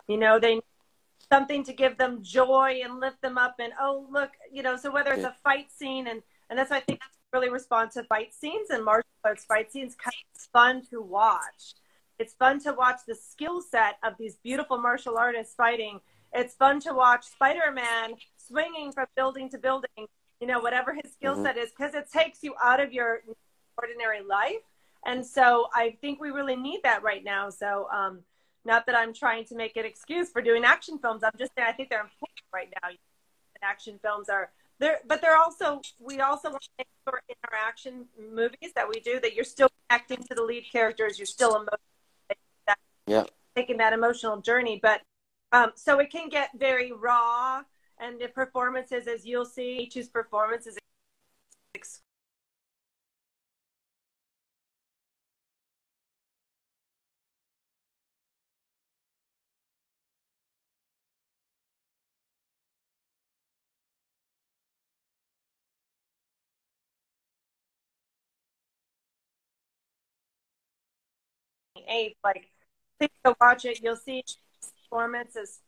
You 0.08 0.18
know, 0.18 0.40
they 0.40 0.62
something 1.32 1.64
to 1.64 1.74
give 1.74 1.98
them 1.98 2.22
joy 2.22 2.82
and 2.84 3.00
lift 3.00 3.22
them 3.22 3.38
up 3.38 3.56
and 3.60 3.74
oh 3.80 4.06
look 4.12 4.32
you 4.52 4.62
know 4.64 4.78
so 4.78 4.92
whether 4.92 5.12
it's 5.14 5.24
a 5.24 5.36
fight 5.44 5.72
scene 5.72 6.08
and 6.08 6.22
and 6.50 6.58
that's 6.58 6.70
why 6.70 6.78
i 6.78 6.82
think 6.82 7.00
really 7.34 7.50
respond 7.50 7.92
to 7.92 8.04
fight 8.04 8.34
scenes 8.34 8.70
and 8.70 8.84
martial 8.84 9.10
arts 9.26 9.44
fight 9.46 9.72
scenes 9.72 9.98
it's 10.34 10.46
fun 10.48 10.82
to 10.90 11.02
watch. 11.02 11.74
It's 12.18 12.34
fun 12.34 12.62
to 12.62 12.72
watch 12.72 13.02
the 13.08 13.16
skill 13.16 13.62
set 13.62 13.98
of 14.04 14.14
these 14.18 14.36
beautiful 14.38 14.78
martial 14.78 15.18
artists 15.18 15.54
fighting. 15.56 16.00
It's 16.34 16.54
fun 16.54 16.80
to 16.82 16.94
watch 16.94 17.26
spider-man 17.26 18.14
swinging 18.38 18.92
from 18.92 19.08
building 19.16 19.50
to 19.50 19.58
building 19.58 20.08
you 20.40 20.48
know 20.48 20.60
whatever 20.60 20.94
his 20.94 21.12
skill 21.14 21.34
mm-hmm. 21.34 21.46
set 21.46 21.58
is 21.58 21.72
because 21.72 21.96
it 21.96 22.12
takes 22.12 22.44
you 22.44 22.54
out 22.64 22.80
of 22.80 22.94
your 22.94 23.22
ordinary 23.82 24.22
life. 24.22 24.64
And 25.06 25.26
so 25.26 25.68
i 25.74 25.98
think 26.02 26.22
we 26.22 26.30
really 26.30 26.56
need 26.56 26.82
that 26.84 27.04
right 27.04 27.24
now. 27.24 27.50
So 27.50 27.88
um, 27.92 28.20
not 28.66 28.88
that 28.88 28.96
I'm 28.96 29.14
trying 29.14 29.46
to 29.46 29.56
make 29.56 29.78
an 29.78 29.86
excuse 29.86 30.30
for 30.30 30.42
doing 30.42 30.66
action 30.66 30.98
films. 30.98 31.24
I'm 31.24 31.32
just 31.38 31.52
saying 31.56 31.68
I 31.70 31.72
think 31.72 31.90
they're 31.90 32.02
important 32.02 32.42
right 32.54 32.74
now. 32.82 32.90
Action 33.64 34.00
films 34.02 34.28
are 34.28 34.52
there, 34.80 35.00
but 35.08 35.22
they're 35.22 35.38
also 35.38 35.82
we 36.00 36.20
also 36.20 36.50
want 36.50 36.64
to 36.64 36.70
make 36.78 36.88
sure 37.08 37.22
in 37.30 37.36
our 37.50 37.58
action 37.58 38.06
movies 38.20 38.74
that 38.76 38.88
we 38.88 39.00
do 39.00 39.20
that 39.22 39.34
you're 39.34 39.46
still 39.46 39.70
acting 39.90 40.18
to 40.18 40.36
the 40.36 40.44
lead 40.44 40.66
characters. 40.72 41.18
You're 41.18 41.26
still 41.26 41.56
emotional. 41.56 41.80
Yeah. 43.08 43.24
Taking 43.56 43.78
that 43.78 43.94
emotional 43.94 44.42
journey, 44.42 44.80
but 44.82 45.02
um, 45.52 45.72
so 45.76 46.00
it 46.00 46.12
can 46.12 46.28
get 46.28 46.50
very 46.58 46.92
raw, 46.92 47.62
and 48.00 48.20
the 48.20 48.28
performances, 48.28 49.08
as 49.08 49.26
you'll 49.26 49.46
see, 49.46 49.78
each 49.78 49.98
performance 50.12 50.68
is 50.68 50.78
Like, 72.24 72.50
please 73.00 73.10
go 73.24 73.36
watch 73.40 73.66
it. 73.66 73.82
You'll 73.82 73.96
see 73.96 74.24
performance 74.84 75.36
is 75.36 75.60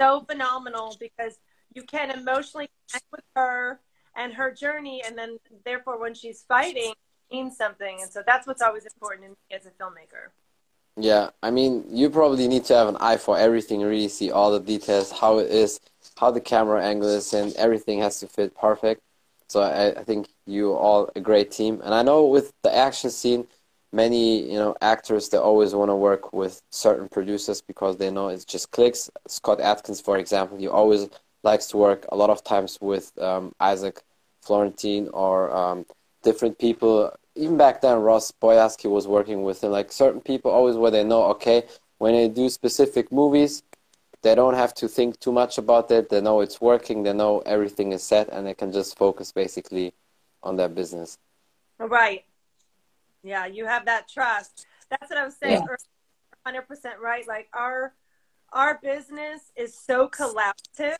so 0.00 0.20
phenomenal 0.22 0.96
because 0.98 1.38
you 1.74 1.82
can 1.82 2.10
emotionally 2.10 2.70
connect 2.88 3.06
with 3.12 3.24
her 3.36 3.80
and 4.16 4.32
her 4.34 4.52
journey. 4.52 5.02
And 5.06 5.16
then, 5.16 5.38
therefore, 5.64 5.98
when 5.98 6.14
she's 6.14 6.42
fighting, 6.42 6.94
means 7.32 7.56
something. 7.56 7.98
And 8.02 8.10
so 8.10 8.22
that's 8.26 8.46
what's 8.46 8.62
always 8.62 8.84
important 8.84 9.22
to 9.24 9.30
me 9.30 9.36
as 9.58 9.66
a 9.66 9.70
filmmaker. 9.70 10.30
Yeah, 10.96 11.30
I 11.42 11.50
mean, 11.50 11.84
you 11.88 12.10
probably 12.10 12.46
need 12.48 12.66
to 12.66 12.74
have 12.74 12.88
an 12.88 12.98
eye 13.00 13.16
for 13.16 13.38
everything, 13.38 13.80
really 13.80 14.08
see 14.08 14.30
all 14.30 14.52
the 14.52 14.60
details, 14.60 15.10
how 15.10 15.38
it 15.38 15.50
is, 15.50 15.80
how 16.18 16.30
the 16.30 16.40
camera 16.40 16.84
angle 16.84 17.08
is, 17.08 17.32
and 17.32 17.54
everything 17.56 18.00
has 18.00 18.20
to 18.20 18.26
fit 18.26 18.54
perfect. 18.54 19.00
So 19.48 19.62
I, 19.62 20.00
I 20.00 20.04
think 20.04 20.28
you 20.46 20.74
all 20.74 21.10
a 21.16 21.20
great 21.20 21.50
team. 21.50 21.80
And 21.82 21.94
I 21.94 22.02
know 22.02 22.26
with 22.26 22.52
the 22.62 22.74
action 22.74 23.08
scene, 23.10 23.46
many 23.92 24.50
you 24.50 24.58
know 24.58 24.74
actors 24.80 25.28
they 25.28 25.38
always 25.38 25.74
want 25.74 25.90
to 25.90 25.94
work 25.94 26.32
with 26.32 26.62
certain 26.70 27.08
producers 27.08 27.60
because 27.60 27.96
they 27.96 28.10
know 28.10 28.28
it 28.28 28.44
just 28.46 28.70
clicks. 28.70 29.10
Scott 29.28 29.60
Adkins, 29.60 30.00
for 30.00 30.18
example, 30.18 30.56
he 30.58 30.68
always 30.68 31.08
likes 31.42 31.66
to 31.66 31.76
work 31.76 32.06
a 32.10 32.16
lot 32.16 32.30
of 32.30 32.42
times 32.42 32.78
with 32.80 33.12
um, 33.18 33.54
Isaac 33.60 34.02
Florentine 34.40 35.08
or 35.12 35.54
um, 35.54 35.86
different 36.22 36.58
people. 36.58 37.12
Even 37.34 37.56
back 37.56 37.80
then, 37.80 37.98
Ross 37.98 38.32
Boyarsky 38.32 38.90
was 38.90 39.06
working 39.06 39.42
with 39.42 39.62
him. 39.62 39.70
Like 39.70 39.90
certain 39.90 40.20
people, 40.20 40.50
always 40.50 40.76
where 40.76 40.90
they 40.90 41.04
know, 41.04 41.24
okay, 41.24 41.64
when 41.98 42.14
they 42.14 42.28
do 42.28 42.48
specific 42.48 43.10
movies, 43.10 43.62
they 44.22 44.34
don't 44.34 44.54
have 44.54 44.74
to 44.74 44.88
think 44.88 45.18
too 45.18 45.32
much 45.32 45.58
about 45.58 45.90
it. 45.90 46.08
They 46.08 46.20
know 46.20 46.40
it's 46.40 46.60
working. 46.60 47.02
They 47.02 47.12
know 47.12 47.40
everything 47.40 47.92
is 47.92 48.02
set, 48.02 48.28
and 48.28 48.46
they 48.46 48.54
can 48.54 48.72
just 48.72 48.96
focus 48.96 49.32
basically 49.32 49.94
on 50.42 50.56
their 50.56 50.68
business. 50.68 51.18
Right. 51.78 52.24
Yeah, 53.22 53.46
you 53.46 53.66
have 53.66 53.86
that 53.86 54.08
trust. 54.08 54.66
That's 54.90 55.10
what 55.10 55.18
I 55.18 55.24
was 55.24 55.36
saying. 55.36 55.64
Hundred 56.44 56.62
percent 56.62 56.96
right. 57.00 57.26
Like 57.28 57.48
our 57.52 57.94
our 58.52 58.80
business 58.82 59.52
is 59.56 59.78
so 59.78 60.08
collaborative, 60.08 60.96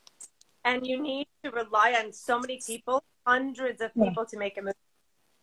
and 0.64 0.86
you 0.86 1.02
need 1.02 1.26
to 1.44 1.50
rely 1.50 2.00
on 2.02 2.12
so 2.12 2.38
many 2.38 2.60
people, 2.64 3.02
hundreds 3.26 3.80
of 3.80 3.92
people, 3.94 4.24
to 4.24 4.38
make 4.38 4.56
a 4.56 4.62
movie. 4.62 4.76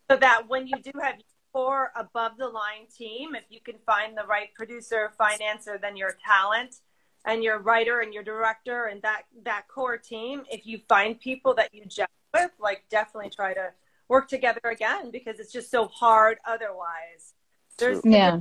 So 0.10 0.18
that 0.18 0.48
when 0.48 0.68
you 0.68 0.78
do 0.82 0.92
have 1.02 1.16
your 1.16 1.26
core 1.52 1.92
above 1.96 2.38
the 2.38 2.48
line 2.48 2.88
team, 2.96 3.36
if 3.36 3.44
you 3.50 3.60
can 3.60 3.76
find 3.86 4.18
the 4.18 4.24
right 4.24 4.54
producer, 4.56 5.12
financer, 5.20 5.80
then 5.80 5.98
your 5.98 6.16
talent 6.26 6.78
and 7.26 7.44
your 7.44 7.60
writer 7.60 8.00
and 8.00 8.14
your 8.14 8.24
director 8.24 8.86
and 8.86 9.02
that 9.02 9.24
that 9.44 9.68
core 9.68 9.98
team, 9.98 10.44
if 10.50 10.66
you 10.66 10.80
find 10.88 11.20
people 11.20 11.54
that 11.56 11.74
you 11.74 11.86
gel 11.86 12.08
with, 12.34 12.52
like 12.60 12.84
definitely 12.90 13.30
try 13.30 13.54
to 13.54 13.72
work 14.10 14.28
together 14.28 14.60
again 14.66 15.12
because 15.12 15.40
it's 15.40 15.54
just 15.54 15.72
so 15.72 15.88
hard 15.88 16.40
otherwise. 16.46 17.34
There's 17.78 18.02
yeah. 18.04 18.40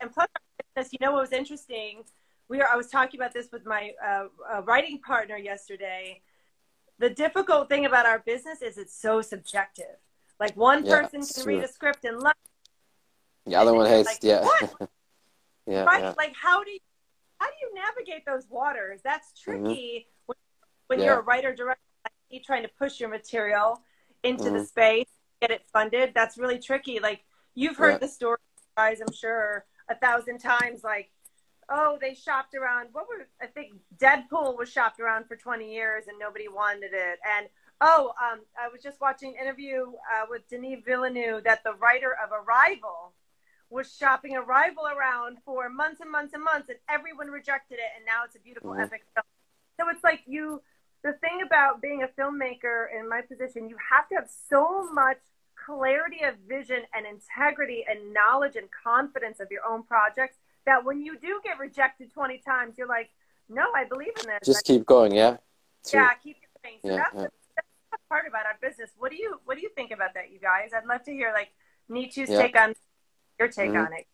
And 0.00 0.12
plus, 0.12 0.28
you 0.92 0.98
know 1.00 1.12
what 1.12 1.22
was 1.22 1.32
interesting? 1.32 2.04
We 2.48 2.60
are. 2.60 2.68
I 2.70 2.76
was 2.76 2.88
talking 2.88 3.18
about 3.18 3.32
this 3.32 3.48
with 3.52 3.64
my 3.64 3.92
uh, 4.04 4.24
uh, 4.52 4.62
writing 4.62 5.00
partner 5.00 5.36
yesterday. 5.36 6.20
The 6.98 7.10
difficult 7.10 7.68
thing 7.68 7.86
about 7.86 8.06
our 8.06 8.18
business 8.20 8.60
is 8.60 8.76
it's 8.76 8.94
so 8.94 9.22
subjective. 9.22 9.96
Like 10.40 10.56
one 10.56 10.84
Yeah, 10.84 11.02
person 11.02 11.20
can 11.20 11.42
true. 11.42 11.54
read 11.56 11.64
a 11.64 11.68
script 11.68 12.04
and 12.04 12.18
love, 12.18 12.34
The 13.46 13.56
other 13.56 13.74
one 13.74 13.86
hates, 13.86 14.06
Like, 14.08 14.18
yeah, 14.22 14.46
yeah, 15.66 15.84
right? 15.84 16.02
yeah. 16.02 16.14
Like 16.16 16.34
how 16.40 16.62
do 16.62 16.70
you 16.70 16.78
how 17.40 17.46
do 17.46 17.52
you 17.62 17.74
navigate 17.74 18.24
those 18.26 18.48
waters? 18.48 19.00
That's 19.02 19.32
tricky 19.40 20.08
when, 20.26 20.36
when 20.88 20.98
Mm-hmm. 20.98 21.04
Yeah. 21.04 21.06
you're 21.12 21.20
a 21.20 21.22
writer 21.22 21.54
director 21.54 21.80
like 22.04 22.12
me, 22.30 22.40
trying 22.44 22.62
to 22.62 22.68
push 22.78 22.98
your 23.00 23.08
material 23.08 23.80
into 24.28 24.50
the 24.50 24.60
Mhm. 24.60 24.66
space, 24.66 25.08
get 25.40 25.50
it 25.50 25.66
funded. 25.72 26.14
That's 26.14 26.38
really 26.38 26.58
tricky. 26.58 26.98
Like 27.00 27.24
you've 27.54 27.76
heard 27.76 27.92
Yeah. 27.92 27.98
the 27.98 28.08
story, 28.08 28.38
guys. 28.76 29.00
I'm 29.00 29.12
sure 29.12 29.64
a 29.88 29.94
thousand 29.94 30.38
times. 30.38 30.84
Like, 30.84 31.10
oh, 31.68 31.98
they 32.00 32.14
shopped 32.14 32.54
around. 32.54 32.92
What 32.92 33.08
were 33.08 33.26
I 33.40 33.46
think 33.46 33.74
Deadpool 33.96 34.56
was 34.56 34.70
shopped 34.70 35.00
around 35.00 35.26
for 35.26 35.36
20 35.36 35.72
years 35.72 36.06
and 36.08 36.18
nobody 36.18 36.48
wanted 36.48 36.92
it. 36.92 37.18
And 37.24 37.48
oh, 37.80 38.12
um, 38.20 38.40
I 38.58 38.68
was 38.68 38.82
just 38.82 39.00
watching 39.00 39.36
an 39.36 39.42
interview 39.42 39.92
uh, 40.12 40.26
with 40.28 40.48
Denis 40.48 40.82
Villeneuve 40.84 41.44
that 41.44 41.62
the 41.64 41.74
writer 41.74 42.12
of 42.22 42.32
Arrival 42.32 43.14
was 43.70 43.94
shopping 43.94 44.34
Arrival 44.36 44.86
around 44.86 45.38
for 45.44 45.68
months 45.68 46.00
and 46.00 46.10
months 46.10 46.32
and 46.34 46.42
months, 46.42 46.68
and 46.70 46.78
everyone 46.88 47.28
rejected 47.30 47.78
it, 47.78 47.90
and 47.96 48.04
now 48.04 48.24
it's 48.24 48.34
a 48.34 48.40
beautiful 48.40 48.70
Mhm. 48.70 48.82
epic 48.84 49.04
film. 49.14 49.26
So 49.78 49.88
it's 49.90 50.02
like 50.02 50.22
you. 50.26 50.62
The 51.04 51.12
thing 51.14 51.42
about 51.46 51.80
being 51.80 52.02
a 52.02 52.08
filmmaker 52.08 52.86
in 52.98 53.08
my 53.08 53.20
position, 53.20 53.68
you 53.68 53.76
have 53.90 54.08
to 54.08 54.16
have 54.16 54.28
so 54.48 54.90
much 54.92 55.18
clarity 55.54 56.24
of 56.24 56.34
vision 56.48 56.82
and 56.94 57.06
integrity 57.06 57.84
and 57.88 58.12
knowledge 58.12 58.56
and 58.56 58.68
confidence 58.70 59.38
of 59.40 59.48
your 59.50 59.62
own 59.68 59.82
projects 59.84 60.36
that 60.66 60.84
when 60.84 61.02
you 61.02 61.18
do 61.18 61.40
get 61.44 61.58
rejected 61.58 62.12
20 62.12 62.38
times, 62.38 62.74
you're 62.76 62.88
like, 62.88 63.10
no, 63.48 63.64
I 63.74 63.84
believe 63.84 64.12
in 64.20 64.26
this. 64.28 64.38
Just 64.44 64.64
keep 64.64 64.84
going, 64.86 65.12
yeah. 65.12 65.36
Yeah, 65.92 66.10
keep 66.22 66.36
going. 66.62 66.78
So 66.82 66.88
Yeah, 66.88 66.96
that's, 66.96 67.14
yeah. 67.14 67.22
The, 67.22 67.30
that's 67.56 67.68
the 67.92 67.98
part 68.08 68.26
about 68.28 68.46
our 68.46 68.56
business. 68.60 68.90
What 68.98 69.10
do 69.10 69.16
you 69.16 69.40
What 69.44 69.54
do 69.56 69.62
you 69.62 69.70
think 69.70 69.90
about 69.90 70.14
that, 70.14 70.30
you 70.30 70.38
guys? 70.38 70.70
I'd 70.76 70.84
love 70.86 71.02
to 71.04 71.12
hear 71.12 71.32
like 71.32 71.50
Neetu's 71.88 72.28
Yeah. 72.28 72.42
take 72.42 72.56
on 72.58 72.74
your 73.38 73.48
take 73.48 73.70
Mhm. 73.70 73.86
on 73.86 73.92
it. 73.94 74.06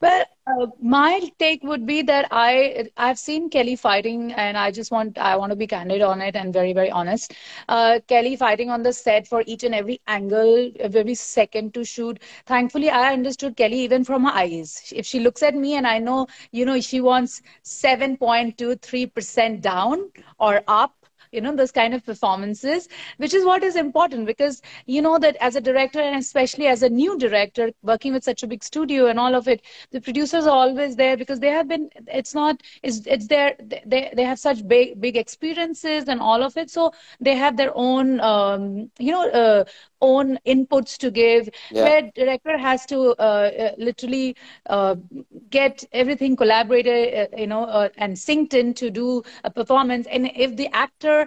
Well, 0.00 0.24
uh, 0.60 0.66
my 0.80 1.20
take 1.38 1.62
would 1.62 1.86
be 1.86 2.02
that 2.02 2.28
I 2.30 2.88
I've 2.96 3.18
seen 3.18 3.48
Kellie 3.50 3.76
fighting, 3.76 4.32
and 4.32 4.56
I 4.56 4.70
just 4.70 4.90
want 4.90 5.18
I 5.18 5.36
want 5.36 5.50
to 5.50 5.56
be 5.56 5.66
candid 5.66 6.02
on 6.02 6.20
it 6.20 6.36
and 6.36 6.52
very 6.52 6.72
very 6.72 6.90
honest. 6.90 7.32
Uh, 7.68 8.00
Kellie 8.06 8.36
fighting 8.36 8.70
on 8.70 8.82
the 8.82 8.92
set 8.92 9.26
for 9.26 9.42
each 9.46 9.64
and 9.64 9.74
every 9.74 10.00
angle, 10.06 10.70
every 10.80 11.14
second 11.14 11.74
to 11.74 11.84
shoot. 11.84 12.20
Thankfully, 12.46 12.90
I 12.90 13.12
understood 13.12 13.56
Kellie 13.56 13.80
even 13.80 14.04
from 14.04 14.24
her 14.24 14.32
eyes. 14.32 14.92
If 14.94 15.06
she 15.06 15.20
looks 15.20 15.42
at 15.42 15.54
me 15.54 15.74
and 15.74 15.86
I 15.86 15.98
know, 15.98 16.26
you 16.52 16.64
know, 16.64 16.80
she 16.80 17.00
wants 17.00 17.42
seven 17.62 18.16
point 18.16 18.58
two 18.58 18.74
three 18.76 19.06
percent 19.06 19.62
down 19.62 20.10
or 20.38 20.62
up. 20.68 20.94
You 21.34 21.40
know, 21.42 21.54
those 21.56 21.72
kind 21.72 21.94
of 21.94 22.04
performances, 22.04 22.88
which 23.18 23.34
is 23.34 23.44
what 23.44 23.62
is 23.64 23.76
important 23.76 24.26
because 24.26 24.62
you 24.86 25.02
know 25.02 25.18
that 25.18 25.36
as 25.40 25.56
a 25.56 25.60
director 25.60 26.00
and 26.00 26.16
especially 26.16 26.66
as 26.66 26.82
a 26.82 26.88
new 26.88 27.18
director 27.18 27.70
working 27.82 28.12
with 28.12 28.24
such 28.24 28.42
a 28.42 28.46
big 28.48 28.62
studio 28.64 29.06
and 29.06 29.18
all 29.18 29.34
of 29.34 29.48
it, 29.48 29.62
the 29.90 30.00
producers 30.00 30.46
are 30.46 30.56
always 30.56 30.96
there 30.96 31.16
because 31.16 31.40
they 31.40 31.48
have 31.50 31.68
been 31.68 31.90
it's 32.08 32.34
not 32.34 32.62
it's 32.82 33.06
it's 33.06 33.28
their 33.28 33.54
they 33.86 34.12
they 34.14 34.24
have 34.24 34.38
such 34.38 34.66
big 34.68 35.00
big 35.00 35.16
experiences 35.16 36.08
and 36.08 36.20
all 36.20 36.42
of 36.42 36.56
it. 36.56 36.70
So 36.70 36.92
they 37.20 37.34
have 37.36 37.56
their 37.56 37.72
own 37.74 38.20
um, 38.20 38.90
you 38.98 39.12
know 39.12 39.28
uh, 39.30 39.64
own 40.08 40.38
inputs 40.54 40.96
to 40.98 41.10
give 41.10 41.48
Yeah. 41.70 41.84
where 41.84 42.02
director 42.14 42.56
has 42.58 42.86
to 42.86 42.98
uh, 43.18 43.50
uh, 43.66 43.72
literally 43.78 44.36
uh, 44.68 44.94
get 45.50 45.84
everything 45.92 46.36
collaborated 46.36 47.14
uh, 47.32 47.36
you 47.36 47.46
know 47.46 47.64
uh, 47.64 47.88
and 47.96 48.16
synced 48.16 48.54
in 48.54 48.74
to 48.74 48.90
do 48.90 49.22
a 49.44 49.50
performance 49.50 50.06
and 50.06 50.30
if 50.34 50.56
the 50.56 50.68
actor 50.72 51.26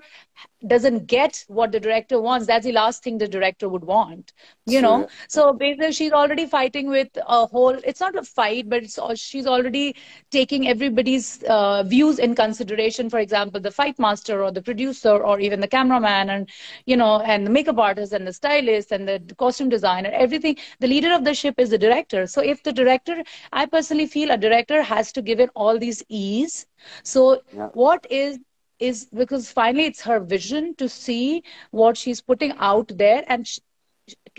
doesn't 0.65 1.07
get 1.07 1.43
what 1.47 1.71
the 1.71 1.79
director 1.79 2.19
wants 2.21 2.47
that's 2.47 2.65
the 2.65 2.71
last 2.71 3.03
thing 3.03 3.17
the 3.17 3.27
director 3.27 3.67
would 3.69 3.83
want 3.83 4.33
you 4.65 4.81
True. 4.81 4.81
know 4.81 5.07
so 5.27 5.53
basically 5.53 5.91
she's 5.91 6.11
already 6.11 6.45
fighting 6.45 6.87
with 6.89 7.07
a 7.27 7.45
whole 7.45 7.77
it's 7.83 7.99
not 7.99 8.15
a 8.15 8.23
fight 8.23 8.69
but 8.69 8.83
it's 8.83 8.97
all, 8.97 9.13
she's 9.15 9.45
already 9.45 9.95
taking 10.31 10.67
everybody's 10.67 11.43
uh, 11.43 11.83
views 11.83 12.19
in 12.19 12.35
consideration 12.35 13.09
for 13.09 13.19
example 13.19 13.59
the 13.59 13.71
fight 13.71 13.97
master 13.99 14.43
or 14.43 14.51
the 14.51 14.61
producer 14.61 15.17
or 15.17 15.39
even 15.39 15.59
the 15.59 15.67
cameraman 15.67 16.29
and 16.29 16.49
you 16.85 16.95
know 16.97 17.19
and 17.21 17.45
the 17.45 17.49
makeup 17.51 17.77
artist 17.77 18.11
and 18.13 18.25
the 18.27 18.33
stylist 18.33 18.66
and 18.67 18.91
the 18.91 19.07
costume 19.21 19.53
designer 19.53 19.91
everything 19.97 20.39
the 20.67 20.71
leader 20.77 21.01
of 21.01 21.11
the 21.11 21.21
ship 21.23 21.45
is 21.49 21.59
the 21.59 21.69
director 21.77 22.17
so 22.25 22.33
if 22.41 22.61
the 22.63 22.71
director 22.71 23.15
i 23.51 23.65
personally 23.65 24.05
feel 24.05 24.29
a 24.31 24.37
director 24.37 24.81
has 24.81 25.11
to 25.11 25.21
give 25.21 25.39
it 25.39 25.49
all 25.55 25.77
these 25.79 26.03
ease 26.09 26.65
so 27.03 27.41
Yeah. 27.51 27.69
what 27.73 28.05
is 28.09 28.39
is 28.79 29.05
because 29.13 29.51
finally 29.51 29.85
it's 29.85 30.01
her 30.01 30.19
vision 30.19 30.73
to 30.75 30.87
see 30.87 31.43
what 31.71 31.97
she's 31.97 32.21
putting 32.21 32.53
out 32.57 32.91
there 32.97 33.23
and 33.27 33.47
sh- 33.47 33.59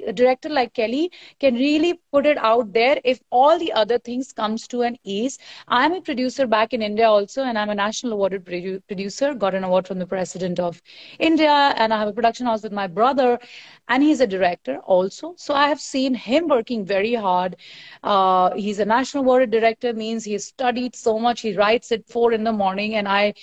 a 0.07 0.13
director 0.13 0.49
like 0.49 0.73
kellie 0.75 1.11
can 1.41 1.55
really 1.55 1.95
put 2.13 2.27
it 2.27 2.39
out 2.39 2.73
there 2.73 3.01
if 3.05 3.21
all 3.31 3.59
the 3.59 3.73
other 3.73 3.99
things 3.99 4.33
comes 4.33 4.67
to 4.69 4.83
an 4.83 4.97
ease. 5.05 5.39
I'm 5.69 5.93
a 5.93 6.01
producer 6.01 6.47
back 6.47 6.73
in 6.73 6.83
india 6.83 7.09
also 7.09 7.43
and 7.45 7.59
i'm 7.59 7.71
a 7.71 7.75
national 7.75 8.13
awarded 8.15 8.45
produ- 8.45 8.83
producer 8.87 9.35
got 9.35 9.55
an 9.55 9.65
award 9.65 9.87
from 9.87 9.99
the 9.99 10.07
president 10.07 10.59
of 10.61 10.81
india 11.19 11.53
and 11.77 11.93
i 11.93 11.99
have 11.99 12.09
a 12.09 12.13
production 12.13 12.47
house 12.47 12.63
with 12.63 12.73
my 12.73 12.87
brother 12.87 13.39
and 13.89 14.03
he's 14.03 14.21
a 14.21 14.27
director 14.27 14.79
also. 14.79 15.35
So 15.37 15.55
i 15.55 15.69
have 15.69 15.81
seen 15.81 16.15
him 16.15 16.49
working 16.49 16.85
very 16.85 17.15
hard. 17.15 17.57
Uh, 18.03 18.55
he's 18.55 18.79
a 18.79 18.85
national 18.85 19.25
awarded 19.25 19.51
director 19.51 19.93
means 19.93 20.25
he's 20.25 20.45
studied 20.47 20.95
so 20.95 21.19
much. 21.19 21.41
He 21.41 21.55
writes 21.57 21.93
at 21.93 22.07
four 22.07 22.33
in 22.33 22.45
the 22.45 22.53
morning 22.53 22.95
and 22.95 23.09
i 23.09 23.35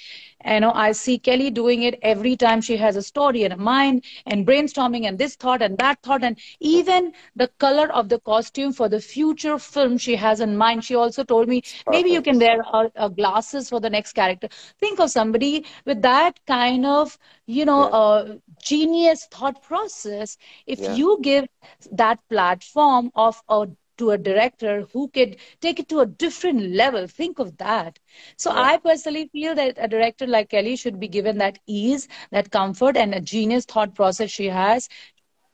you 0.45 0.59
know 0.59 0.71
i 0.73 0.91
see 0.91 1.17
kellie 1.17 1.49
doing 1.49 1.83
it 1.83 1.97
every 2.01 2.35
time 2.35 2.61
she 2.61 2.77
has 2.77 2.95
a 2.95 3.01
story 3.01 3.43
and 3.43 3.53
a 3.53 3.57
mind 3.57 4.03
and 4.25 4.45
brainstorming 4.47 5.07
and 5.07 5.17
this 5.17 5.35
thought 5.35 5.61
and 5.61 5.77
that 5.77 6.01
thought 6.03 6.23
and 6.23 6.37
even 6.59 7.11
the 7.35 7.47
color 7.59 7.87
of 7.91 8.09
the 8.09 8.19
costume 8.19 8.71
for 8.73 8.89
the 8.89 8.99
future 8.99 9.57
film 9.57 9.97
she 9.97 10.15
has 10.15 10.39
in 10.39 10.55
mind 10.57 10.83
she 10.83 10.95
also 10.95 11.23
told 11.23 11.47
me 11.47 11.61
maybe 11.89 12.09
you 12.09 12.21
can 12.21 12.37
wear 12.39 12.57
uh, 12.73 13.07
glasses 13.09 13.69
for 13.69 13.79
the 13.79 13.89
next 13.89 14.13
character 14.13 14.47
think 14.79 14.99
of 14.99 15.09
somebody 15.09 15.65
with 15.85 16.01
that 16.01 16.39
kind 16.45 16.85
of 16.85 17.17
you 17.45 17.65
know 17.65 17.83
Yeah. 17.83 17.95
uh, 18.01 18.35
genius 18.61 19.27
thought 19.31 19.61
process 19.61 20.37
if 20.65 20.87
Yeah. 20.87 20.97
you 20.97 21.17
give 21.21 21.45
that 21.91 22.19
platform 22.29 23.11
of 23.15 23.41
a 23.49 23.67
to 23.97 24.11
a 24.11 24.17
director 24.17 24.87
who 24.93 25.07
could 25.09 25.35
take 25.61 25.79
it 25.79 25.87
to 25.89 25.99
a 25.99 26.05
different 26.05 26.61
level 26.81 27.07
think 27.07 27.39
of 27.39 27.57
that 27.57 27.99
so 28.37 28.51
Yeah. 28.51 28.55
I 28.55 28.77
personally 28.77 29.27
feel 29.31 29.55
that 29.55 29.77
a 29.77 29.87
director 29.87 30.25
like 30.27 30.49
Kellie 30.49 30.75
should 30.75 30.99
be 30.99 31.07
given 31.07 31.37
that 31.37 31.59
ease, 31.67 32.07
that 32.31 32.51
comfort, 32.51 32.97
and 32.97 33.13
a 33.13 33.21
genius 33.21 33.65
thought 33.65 33.95
process 33.95 34.29
she 34.29 34.47
has 34.47 34.89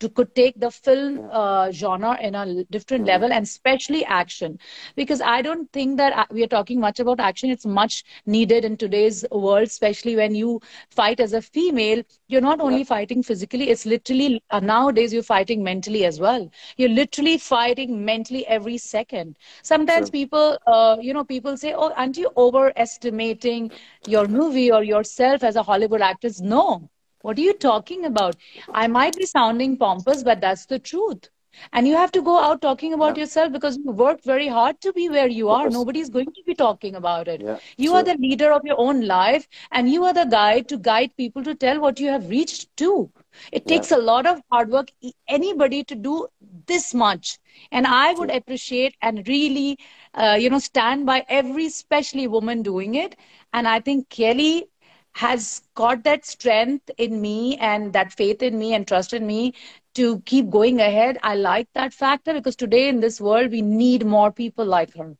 to 0.02 0.10
could 0.10 0.36
take 0.36 0.60
the 0.60 0.72
film 0.72 1.30
uh, 1.32 1.72
genre 1.72 2.18
in 2.22 2.36
a 2.36 2.64
different 2.72 3.06
Mm-hmm. 3.06 3.14
level 3.14 3.32
and 3.34 3.44
especially 3.46 4.06
action. 4.06 4.60
Because 4.96 5.22
i 5.22 5.42
don't 5.42 5.72
think 5.72 5.98
that 5.98 6.14
uh, 6.18 6.26
we 6.32 6.44
are 6.44 6.48
talking 6.56 6.80
much 6.80 7.00
about 7.00 7.20
action. 7.20 7.50
It's 7.52 7.66
much 7.66 8.04
needed 8.26 8.66
in 8.66 8.78
today's 8.78 9.26
world 9.32 9.68
especially 9.68 10.16
when 10.16 10.36
you 10.36 10.62
fight 10.90 11.20
as 11.20 11.34
a 11.34 11.42
female. 11.42 12.04
You're 12.28 12.42
not 12.42 12.62
only 12.62 12.84
fighting 12.84 13.24
physically 13.24 13.70
it's 13.70 13.86
literally 13.86 14.42
uh, 14.52 14.60
nowadays 14.60 15.14
you're 15.14 15.24
fighting 15.24 15.64
mentally 15.64 16.06
as 16.06 16.20
well. 16.20 16.50
You're 16.78 16.90
literally 16.90 17.38
fighting 17.38 18.06
mentally 18.06 18.46
every 18.48 18.78
second. 18.78 19.36
Sometimes 19.64 20.10
True. 20.10 20.12
people 20.12 20.58
uh, 20.68 20.98
you 21.02 21.14
know 21.14 21.26
people 21.26 21.58
say 21.58 21.74
oh 21.74 21.92
aren't 21.96 22.18
you 22.18 22.32
overestimating 22.38 23.72
your 24.06 24.28
movie 24.28 24.72
or 24.72 24.84
yourself 24.84 25.44
as 25.44 25.56
a 25.56 25.64
hollywood 25.64 26.02
actress? 26.02 26.42
No 26.42 26.91
what 27.22 27.38
are 27.38 27.42
you 27.42 27.54
talking 27.54 28.06
about? 28.06 28.36
I 28.74 28.88
might 28.88 29.16
be 29.16 29.26
sounding 29.26 29.78
pompous 29.78 30.24
but 30.24 30.42
that's 30.42 30.66
the 30.66 30.80
truth. 30.80 31.30
And 31.74 31.88
you 31.88 31.96
have 31.96 32.12
to 32.12 32.22
go 32.22 32.40
out 32.40 32.62
talking 32.62 32.94
about 32.94 33.16
Yeah. 33.16 33.18
yourself 33.18 33.52
because 33.52 33.78
you 33.78 33.92
worked 33.92 34.24
very 34.26 34.48
hard 34.48 34.82
to 34.82 34.94
be 34.94 35.10
where 35.10 35.28
you 35.28 35.50
are. 35.50 35.70
nobody's 35.70 36.10
going 36.10 36.28
to 36.34 36.44
be 36.46 36.54
talking 36.56 36.96
about 36.96 37.28
it. 37.28 37.44
Yeah, 37.44 37.60
you 37.78 37.94
are 37.94 38.04
the 38.04 38.16
leader 38.18 38.52
of 38.52 38.62
your 38.66 38.80
own 38.80 39.06
life 39.08 39.48
and 39.72 39.90
you 39.90 40.04
are 40.06 40.14
the 40.14 40.26
guide 40.26 40.68
to 40.70 40.78
guide 40.78 41.12
people 41.18 41.44
to 41.44 41.56
tell 41.56 41.80
what 41.80 42.00
you 42.00 42.08
have 42.10 42.30
reached 42.30 42.76
to. 42.78 43.12
It 43.52 43.68
Yeah. 43.68 43.68
takes 43.68 43.92
a 43.92 43.98
lot 43.98 44.26
of 44.26 44.42
hard 44.52 44.70
work 44.70 44.92
anybody 45.28 45.84
to 45.86 45.96
do 45.96 46.28
this 46.68 46.94
much. 46.94 47.38
And 47.72 47.86
i 47.88 48.14
would 48.14 48.30
appreciate 48.32 48.96
and 49.02 49.28
really 49.28 49.78
uh, 50.14 50.38
you 50.40 50.50
know 50.50 50.60
stand 50.60 51.06
by 51.06 51.24
every 51.28 51.66
especially 51.68 52.28
woman 52.28 52.62
doing 52.64 52.96
it. 52.96 53.16
And 53.54 53.68
i 53.68 53.80
think 53.80 54.10
kellie 54.10 54.68
has 55.14 55.62
got 55.76 56.04
that 56.04 56.26
strength 56.26 56.90
in 56.98 57.22
me 57.22 57.58
and 57.58 57.94
that 57.94 58.12
faith 58.14 58.42
in 58.42 58.58
me 58.60 58.74
and 58.74 58.88
trust 58.88 59.14
in 59.14 59.26
me 59.28 59.54
to 59.96 60.20
keep 60.22 60.50
going 60.50 60.80
ahead 60.80 61.18
i 61.24 61.36
like 61.36 61.68
that 61.74 61.94
factor 61.94 62.34
because 62.34 62.56
today 62.56 62.88
in 62.90 63.00
this 63.02 63.20
world 63.22 63.52
we 63.52 63.62
need 63.62 64.06
more 64.06 64.32
people 64.32 64.66
like 64.66 64.94
her 64.96 65.16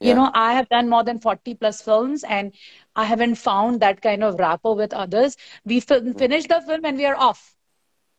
you 0.00 0.14
know 0.14 0.30
i 0.34 0.54
have 0.54 0.68
done 0.68 0.88
more 0.88 1.04
than 1.04 1.18
40 1.20 1.54
plus 1.54 1.82
films 1.82 2.24
and 2.24 2.52
i 2.96 3.04
haven't 3.04 3.36
found 3.36 3.80
that 3.80 4.02
kind 4.02 4.24
of 4.24 4.38
rapport 4.38 4.76
with 4.76 4.94
others. 4.94 5.36
We 5.64 5.80
fin- 5.80 6.14
hmm. 6.14 6.14
finished 6.14 6.48
the 6.48 6.60
film 6.62 6.84
and 6.84 6.96
we 6.98 7.06
are 7.06 7.16
off 7.16 7.55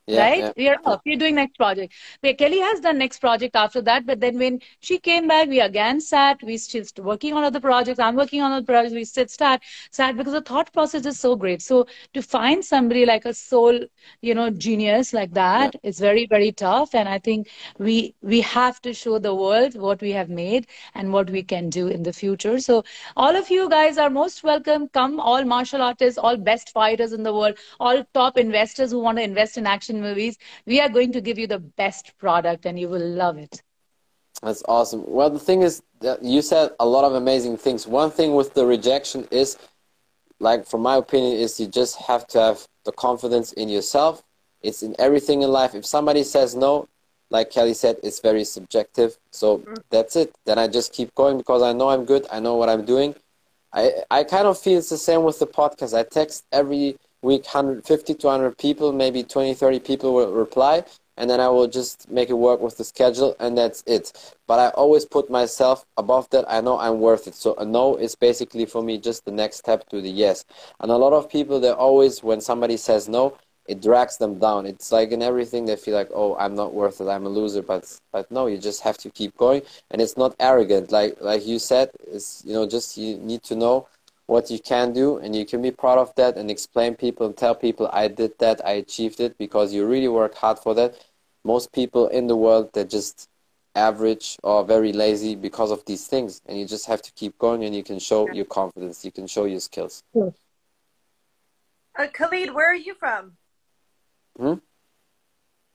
Yeah, 0.07 0.21
right? 0.21 0.39
yeah. 0.39 0.51
We 0.55 0.69
are 0.69 0.77
off. 0.85 1.01
We're 1.05 1.17
doing 1.17 1.35
next 1.35 1.57
project. 1.57 1.93
Where 2.21 2.33
Kellie 2.33 2.59
has 2.59 2.79
done 2.79 2.97
next 2.97 3.19
project 3.19 3.55
after 3.55 3.81
that, 3.81 4.05
but 4.05 4.19
then 4.21 4.37
when 4.39 4.59
she 4.79 4.99
came 4.99 5.27
back, 5.27 5.49
we 5.49 5.59
again 5.59 5.99
sat. 6.01 6.41
We 6.43 6.57
still 6.57 6.83
working 7.03 7.33
on 7.33 7.43
other 7.43 7.59
projects. 7.59 7.99
I'm 7.99 8.15
working 8.15 8.41
on 8.41 8.51
other 8.51 8.65
projects. 8.65 8.93
We 8.93 9.03
sit 9.05 9.29
start, 9.29 9.61
sat 9.91 10.15
because 10.17 10.33
the 10.33 10.41
thought 10.41 10.71
process 10.73 11.05
is 11.05 11.19
so 11.19 11.35
great. 11.35 11.61
So 11.61 11.87
to 12.13 12.21
find 12.21 12.63
somebody 12.63 13.05
like 13.05 13.25
a 13.25 13.33
soul, 13.33 13.79
you 14.21 14.33
know, 14.33 14.49
genius 14.49 15.13
like 15.13 15.33
that 15.33 15.75
is 15.83 15.99
very 15.99 16.25
very 16.25 16.51
tough. 16.51 16.95
And 16.95 17.07
I 17.09 17.19
think 17.19 17.47
we 17.77 18.15
we 18.21 18.41
have 18.41 18.81
to 18.81 18.93
show 18.93 19.19
the 19.19 19.35
world 19.35 19.75
what 19.75 20.01
we 20.01 20.11
have 20.11 20.29
made 20.29 20.67
and 20.95 21.11
what 21.13 21.29
we 21.29 21.43
can 21.43 21.69
do 21.69 21.87
in 21.87 22.03
the 22.03 22.13
future. 22.13 22.59
So 22.59 22.83
all 23.15 23.35
of 23.35 23.49
you 23.49 23.69
guys 23.69 23.97
are 23.97 24.09
most 24.09 24.43
welcome. 24.43 24.87
Come, 24.89 25.19
all 25.19 25.43
martial 25.43 25.81
artists, 25.81 26.17
all 26.17 26.37
best 26.37 26.71
fighters 26.71 27.13
in 27.13 27.23
the 27.23 27.33
world, 27.33 27.57
all 27.79 28.03
top 28.13 28.37
investors 28.37 28.91
who 28.91 28.99
want 28.99 29.17
to 29.17 29.23
invest 29.23 29.57
in 29.57 29.67
action 29.67 29.96
movies. 30.01 30.37
We 30.65 30.79
are 30.81 30.89
going 30.89 31.11
to 31.13 31.21
give 31.21 31.37
you 31.37 31.47
the 31.47 31.59
best 31.59 32.17
product, 32.17 32.65
and 32.65 32.79
you 32.79 32.89
will 32.89 33.07
love 33.07 33.37
it. 33.37 33.61
That's 34.41 34.63
awesome. 34.67 35.03
Well, 35.07 35.29
the 35.29 35.39
thing 35.39 35.61
is 35.63 35.81
that 36.01 36.23
you 36.23 36.41
said 36.41 36.71
a 36.79 36.85
lot 36.85 37.03
of 37.03 37.13
amazing 37.13 37.57
things. 37.57 37.87
One 37.87 38.11
thing 38.11 38.35
with 38.35 38.53
the 38.53 38.65
rejection 38.65 39.27
is, 39.31 39.57
like, 40.39 40.67
from 40.67 40.81
my 40.81 40.95
opinion, 40.95 41.37
is 41.39 41.59
you 41.59 41.67
just 41.67 41.97
have 41.97 42.27
to 42.27 42.39
have 42.39 42.67
the 42.85 42.91
confidence 42.91 43.53
in 43.53 43.69
yourself. 43.69 44.23
It's 44.61 44.83
in 44.83 44.95
everything 44.99 45.41
in 45.41 45.49
life. 45.49 45.75
If 45.75 45.85
somebody 45.85 46.23
says 46.23 46.55
no, 46.55 46.87
like 47.29 47.51
Kellie 47.51 47.73
said, 47.73 47.97
it's 48.03 48.19
very 48.19 48.43
subjective. 48.43 49.17
So 49.31 49.59
mm-hmm. 49.59 49.73
that's 49.89 50.15
it. 50.15 50.33
Then 50.45 50.57
I 50.57 50.67
just 50.67 50.93
keep 50.93 51.13
going 51.15 51.37
because 51.37 51.61
I 51.61 51.73
know 51.73 51.89
I'm 51.89 52.05
good. 52.05 52.25
I 52.31 52.39
know 52.39 52.55
what 52.55 52.69
I'm 52.69 52.85
doing. 52.85 53.15
I 53.73 54.03
I 54.09 54.23
kind 54.23 54.47
of 54.47 54.57
feel 54.57 54.77
it's 54.79 54.89
the 54.89 54.97
same 54.97 55.23
with 55.23 55.39
the 55.39 55.47
podcast. 55.47 55.97
I 55.97 56.03
text 56.03 56.45
every 56.51 56.97
week 57.21 57.43
150 57.45 58.13
to 58.13 58.27
100 58.27 58.57
people, 58.57 58.91
maybe 58.91 59.23
20, 59.23 59.53
30 59.53 59.79
people 59.79 60.13
will 60.13 60.31
reply, 60.31 60.83
and 61.17 61.29
then 61.29 61.39
I 61.39 61.49
will 61.49 61.67
just 61.67 62.09
make 62.09 62.29
it 62.29 62.33
work 62.33 62.61
with 62.61 62.77
the 62.77 62.83
schedule, 62.83 63.35
and 63.39 63.57
that's 63.57 63.83
it. 63.87 64.35
But 64.45 64.59
I 64.59 64.69
always 64.69 65.05
put 65.05 65.29
myself 65.29 65.85
above 65.97 66.29
that. 66.29 66.45
I 66.47 66.61
know 66.61 66.79
I'm 66.79 66.99
worth 66.99 67.27
it. 67.27 67.35
So 67.35 67.55
a 67.55 67.65
no 67.65 67.95
is 67.95 68.15
basically 68.15 68.65
for 68.65 68.83
me 68.83 68.97
just 68.99 69.25
the 69.25 69.31
next 69.31 69.57
step 69.57 69.89
to 69.89 70.01
the 70.01 70.09
yes. 70.09 70.45
And 70.79 70.91
a 70.91 70.95
lot 70.97 71.13
of 71.13 71.29
people, 71.29 71.59
they 71.59 71.71
always, 71.71 72.23
when 72.23 72.39
somebody 72.39 72.77
says 72.77 73.09
no, 73.09 73.37
it 73.67 73.81
drags 73.81 74.17
them 74.17 74.39
down. 74.39 74.65
It's 74.65 74.91
like 74.91 75.11
in 75.11 75.21
everything 75.21 75.65
they 75.65 75.75
feel 75.75 75.95
like, 75.95 76.09
oh, 76.13 76.35
I'm 76.37 76.55
not 76.55 76.73
worth 76.73 77.01
it. 77.01 77.07
I'm 77.07 77.25
a 77.25 77.29
loser. 77.29 77.61
But 77.61 77.99
but 78.11 78.29
no, 78.31 78.47
you 78.47 78.57
just 78.57 78.81
have 78.81 78.97
to 78.99 79.09
keep 79.09 79.35
going, 79.37 79.61
and 79.91 80.01
it's 80.01 80.17
not 80.17 80.35
arrogant. 80.39 80.91
Like 80.91 81.17
like 81.19 81.45
you 81.45 81.59
said, 81.59 81.89
it's 82.07 82.43
you 82.45 82.53
know 82.53 82.65
just 82.65 82.97
you 82.97 83.17
need 83.17 83.43
to 83.43 83.55
know 83.55 83.87
what 84.27 84.51
you 84.51 84.59
can 84.59 84.93
do, 84.93 85.17
and 85.17 85.35
you 85.35 85.45
can 85.45 85.61
be 85.61 85.71
proud 85.71 85.97
of 85.97 86.13
that, 86.15 86.37
and 86.37 86.51
explain 86.51 86.95
people 86.95 87.25
and 87.25 87.35
tell 87.35 87.55
people 87.55 87.89
I 87.91 88.09
did 88.09 88.37
that, 88.39 88.65
I 88.65 88.73
achieved 88.73 89.19
it 89.19 89.37
because 89.37 89.73
you 89.73 89.87
really 89.87 90.09
worked 90.09 90.37
hard 90.37 90.59
for 90.59 90.75
that. 90.75 90.95
Most 91.43 91.71
people 91.71 92.07
in 92.09 92.27
the 92.27 92.35
world 92.35 92.69
they're 92.73 92.83
just 92.83 93.29
average 93.73 94.37
or 94.43 94.65
very 94.65 94.91
lazy 94.91 95.35
because 95.35 95.71
of 95.71 95.83
these 95.85 96.07
things, 96.07 96.41
and 96.45 96.59
you 96.59 96.65
just 96.65 96.85
have 96.87 97.01
to 97.03 97.11
keep 97.13 97.37
going, 97.39 97.63
and 97.63 97.73
you 97.73 97.83
can 97.83 97.99
show 97.99 98.29
your 98.31 98.45
confidence, 98.45 99.05
you 99.05 99.11
can 99.11 99.27
show 99.27 99.45
your 99.45 99.61
skills. 99.61 100.03
Uh, 101.97 102.07
Khalid, 102.13 102.53
where 102.53 102.69
are 102.69 102.75
you 102.75 102.95
from? 102.95 103.37
Hmm? 104.37 104.55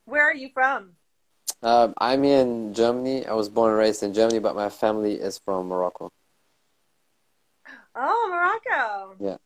Where 0.05 0.25
are 0.25 0.35
you 0.35 0.51
from? 0.53 0.93
Um, 1.62 1.95
I'm 1.97 2.25
in 2.25 2.75
Germany. 2.75 3.25
I 3.27 3.33
was 3.35 3.49
born 3.49 3.71
and 3.71 3.79
raised 3.79 4.03
in 4.03 4.12
Germany, 4.12 4.41
but 4.41 4.55
my 4.55 4.69
family 4.69 5.15
is 5.15 5.38
from 5.38 5.69
Morocco. 5.69 6.11
Oh, 7.94 8.28
Morocco. 8.31 9.16
Yeah. 9.20 9.37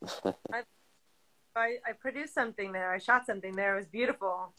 I, 1.57 1.79
I 1.89 1.93
produced 1.99 2.35
something 2.35 2.73
there. 2.73 2.93
I 2.93 2.99
shot 2.99 3.27
something 3.27 3.57
there. 3.57 3.75
It 3.75 3.79
was 3.79 3.87
beautiful. 3.87 4.53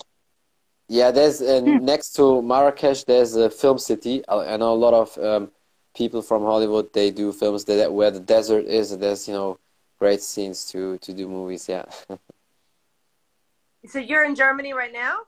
yeah, 0.89 1.11
there's 1.11 1.41
uh, 1.41 1.61
next 1.61 2.15
to 2.15 2.41
Marrakesh, 2.41 3.03
there's 3.03 3.35
a 3.35 3.49
film 3.49 3.77
city. 3.77 4.23
I, 4.27 4.53
I 4.53 4.57
know 4.57 4.73
a 4.73 4.75
lot 4.75 4.93
of 4.93 5.17
um, 5.23 5.51
people 5.95 6.21
from 6.21 6.41
Hollywood. 6.43 6.91
They 6.93 7.11
do 7.11 7.31
films 7.31 7.65
that 7.65 7.93
where 7.93 8.11
the 8.11 8.19
desert 8.19 8.65
is. 8.65 8.91
and 8.91 9.01
There's 9.01 9.27
you 9.27 9.33
know 9.33 9.59
great 9.99 10.21
scenes 10.21 10.65
to 10.71 10.97
to 10.99 11.13
do 11.13 11.27
movies. 11.27 11.69
Yeah, 11.69 11.85
So 13.87 13.99
you're 13.99 14.25
in 14.25 14.35
Germany 14.35 14.73
right 14.73 14.91
now? 14.91 15.19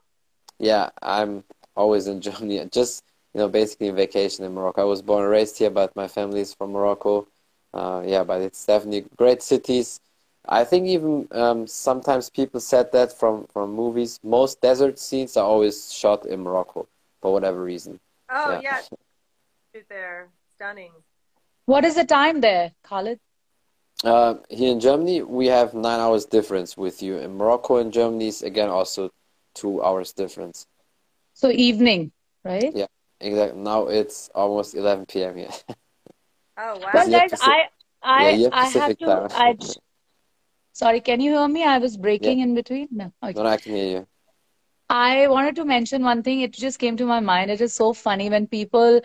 yeah. 0.60 0.90
I'm 1.02 1.44
always 1.76 2.08
in 2.08 2.22
Germany. 2.22 2.68
Just 2.72 3.04
you 3.34 3.40
know, 3.40 3.48
basically 3.48 3.92
vacation 3.92 4.44
in 4.44 4.54
Morocco. 4.54 4.82
I 4.82 4.86
was 4.86 5.02
born 5.04 5.22
and 5.24 5.32
raised 5.32 5.58
here, 5.60 5.70
but 5.70 5.96
my 5.96 6.08
family 6.08 6.42
is 6.42 6.54
from 6.54 6.72
Morocco. 6.72 7.28
Uh, 7.74 8.04
yeah, 8.06 8.24
but 8.24 8.42
it's 8.42 8.66
definitely 8.66 9.06
great 9.18 9.42
cities. 9.42 10.00
I 10.48 10.64
think 10.64 10.88
even 10.88 11.28
um, 11.32 11.68
sometimes 11.68 12.30
people 12.30 12.60
said 12.60 12.92
that 12.92 13.12
from 13.12 13.46
from 13.54 13.72
movies. 13.74 14.20
Most 14.24 14.62
desert 14.62 14.98
scenes 15.00 15.38
are 15.38 15.46
always 15.46 15.94
shot 15.94 16.26
in 16.26 16.42
Morocco 16.42 16.88
for 17.22 17.34
whatever 17.34 17.62
reason. 17.64 18.00
Oh, 18.30 18.52
Yeah. 18.52 18.60
yeah. 18.62 18.82
Shoot 19.74 19.86
there. 19.90 20.30
Stunning. 20.48 20.92
What 21.66 21.86
is 21.86 21.96
the 21.96 22.06
time 22.06 22.42
there, 22.42 22.74
Khalid? 22.84 23.20
Uh, 24.04 24.36
here 24.50 24.72
in 24.72 24.80
Germany, 24.80 25.22
we 25.22 25.48
have 25.48 25.74
nine 25.74 26.00
hours 26.00 26.26
difference 26.26 26.78
with 26.78 27.02
you. 27.02 27.18
In 27.18 27.38
Morocco 27.38 27.78
and 27.78 27.92
Germany 27.92 28.28
is 28.28 28.42
again 28.42 28.70
also 28.70 29.12
two 29.54 29.84
hours 29.84 30.14
difference. 30.14 30.66
So 31.34 31.50
evening, 31.50 32.12
right? 32.44 32.74
Yeah, 32.74 32.88
exactly. 33.20 33.60
Now 33.62 33.88
it's 33.88 34.30
almost 34.36 34.76
11 34.76 35.24
p.m. 35.24 35.36
here. 35.38 35.50
Oh, 36.60 36.78
wow. 36.80 36.92
Well, 36.94 37.10
guys, 37.10 37.32
Pacific- 37.32 37.42
I 37.42 37.70
I 38.04 38.40
yeah, 38.40 38.50
I 38.52 38.70
have 38.70 38.98
to. 39.00 39.06
time. 39.06 39.30
I 39.32 39.56
sorry, 40.74 41.02
can 41.02 41.22
you 41.22 41.32
hear 41.34 41.48
me? 41.48 41.64
I 41.64 41.78
was 41.80 41.98
breaking 41.98 42.40
in 42.40 42.56
between. 42.56 42.90
No. 42.92 43.14
Okay. 43.24 43.36
No, 43.36 43.44
no, 43.44 43.50
I 43.50 43.58
can 43.58 43.76
hear 43.76 43.88
you. 44.00 44.08
I 44.90 45.28
wanted 45.28 45.56
to 45.58 45.66
mention 45.66 46.04
one 46.04 46.24
thing. 46.24 46.42
It 46.42 46.54
just 46.54 46.80
came 46.80 46.98
to 46.98 47.06
my 47.06 47.20
mind. 47.20 47.52
It 47.52 47.62
is 47.62 47.74
so 47.74 47.94
funny 47.94 48.30
when 48.30 48.48
people. 48.48 49.02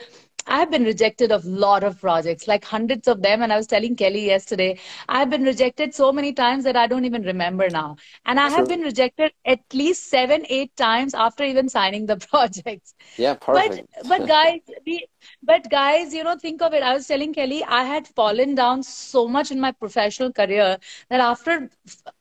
I've 0.46 0.70
been 0.70 0.84
rejected 0.84 1.32
of 1.32 1.44
lot 1.44 1.82
of 1.84 2.00
projects, 2.00 2.46
like 2.48 2.64
hundreds 2.64 3.08
of 3.08 3.22
them. 3.22 3.42
And 3.42 3.52
I 3.52 3.56
was 3.56 3.66
telling 3.66 3.96
Kellie 3.96 4.26
yesterday, 4.26 4.78
I've 5.08 5.30
been 5.30 5.44
rejected 5.44 5.94
so 5.94 6.12
many 6.12 6.32
times 6.32 6.64
that 6.64 6.76
I 6.76 6.86
don't 6.86 7.04
even 7.04 7.22
remember 7.22 7.70
now. 7.70 7.96
And 8.24 8.38
I 8.40 8.48
have 8.48 8.68
been 8.68 8.80
rejected 8.80 9.32
at 9.44 9.60
least 9.72 10.08
seven, 10.08 10.44
eight 10.48 10.74
times 10.76 11.14
after 11.14 11.44
even 11.44 11.68
signing 11.68 12.06
the 12.06 12.16
projects. 12.30 12.94
Yeah, 13.16 13.34
But 13.50 13.70
perfect. 13.70 13.88
but 14.04 14.26
guys, 14.26 14.60
we 14.86 15.06
but 15.42 15.70
guys, 15.70 16.14
you 16.14 16.24
know, 16.24 16.36
think 16.36 16.62
of 16.62 16.74
it. 16.74 16.82
I 16.82 16.94
was 16.94 17.06
telling 17.06 17.32
Kellie, 17.34 17.64
I 17.64 17.84
had 17.84 18.06
fallen 18.08 18.54
down 18.54 18.82
so 18.82 19.28
much 19.28 19.50
in 19.50 19.60
my 19.60 19.72
professional 19.72 20.32
career 20.32 20.78
that 21.10 21.20
after 21.20 21.70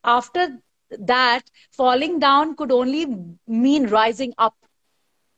after 0.04 0.60
that, 0.92 1.44
falling 1.72 2.20
down 2.20 2.56
could 2.56 2.72
only 2.72 3.06
mean 3.48 3.88
rising 3.88 4.34
up. 4.38 4.56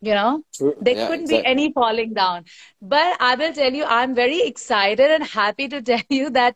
You 0.05 0.13
know, 0.15 0.43
True. 0.53 0.75
there 0.79 0.95
Yeah, 0.95 1.07
couldn't 1.07 1.27
exactly. 1.27 1.35
be 1.35 1.43
any 1.43 1.71
falling 1.73 2.13
down. 2.13 2.45
But 2.81 3.17
I 3.19 3.35
will 3.35 3.53
tell 3.53 3.73
you, 3.73 3.85
I'm 3.85 4.15
very 4.15 4.41
excited 4.41 5.11
and 5.11 5.23
happy 5.23 5.67
to 5.69 5.81
tell 5.81 6.01
you 6.09 6.29
that 6.31 6.55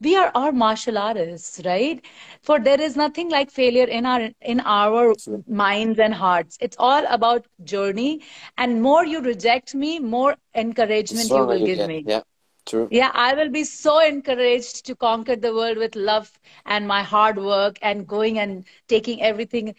we 0.00 0.16
are 0.16 0.30
our 0.34 0.52
martial 0.52 0.98
artists 0.98 1.60
right 1.64 2.04
for 2.42 2.58
there 2.60 2.80
is 2.80 2.96
nothing 2.96 3.30
like 3.30 3.50
failure 3.50 3.84
in 3.98 4.06
our 4.06 4.30
in 4.40 4.60
our 4.60 5.16
minds 5.46 5.98
and 5.98 6.14
hearts 6.14 6.58
it's 6.60 6.76
all 6.78 7.04
about 7.08 7.46
journey 7.64 8.20
and 8.56 8.82
more 8.82 9.04
you 9.04 9.20
reject 9.20 9.74
me 9.74 9.98
more 9.98 10.36
encouragement 10.54 11.32
you 11.32 11.44
will 11.44 11.60
give 11.60 11.82
me 11.82 12.06
yeah 12.06 12.22
True. 12.66 12.90
Yeah, 12.90 13.10
I 13.14 13.34
will 13.34 13.50
be 13.50 13.64
so 13.64 14.00
encouraged 14.04 14.84
to 14.86 14.94
conquer 14.94 15.36
the 15.36 15.52
world 15.54 15.78
with 15.78 15.94
love 15.96 16.30
and 16.64 16.86
my 16.86 17.02
hard 17.02 17.38
work 17.38 17.78
and 17.82 18.06
going 18.06 18.38
and 18.38 18.64
taking 18.88 19.22
everything 19.22 19.74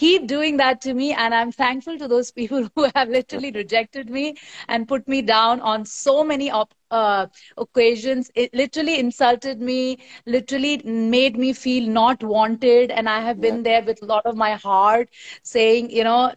keep 0.00 0.26
doing 0.26 0.56
that 0.56 0.80
to 0.80 0.94
me 0.94 1.12
and 1.12 1.34
i'm 1.34 1.52
thankful 1.52 1.98
to 2.02 2.08
those 2.08 2.30
people 2.30 2.68
who 2.74 2.88
have 2.94 3.08
literally 3.08 3.50
rejected 3.52 4.10
me 4.18 4.34
and 4.68 4.88
put 4.88 5.06
me 5.14 5.22
down 5.22 5.60
on 5.60 5.84
so 5.84 6.24
many 6.24 6.50
op- 6.50 6.74
uh, 6.90 7.26
occasions. 7.56 8.30
It 8.34 8.52
literally 8.52 8.98
insulted 8.98 9.60
me 9.60 9.98
literally 10.26 10.82
made 10.84 11.36
me 11.36 11.52
feel 11.52 11.88
not 11.88 12.22
wanted 12.22 12.90
and 12.90 13.08
i 13.08 13.20
have 13.20 13.36
yeah. 13.36 13.42
been 13.42 13.62
there 13.62 13.82
with 13.82 14.02
a 14.02 14.06
lot 14.06 14.26
of 14.26 14.36
my 14.36 14.50
heart 14.54 15.08
saying 15.42 15.90
you 15.90 16.02
know 16.02 16.32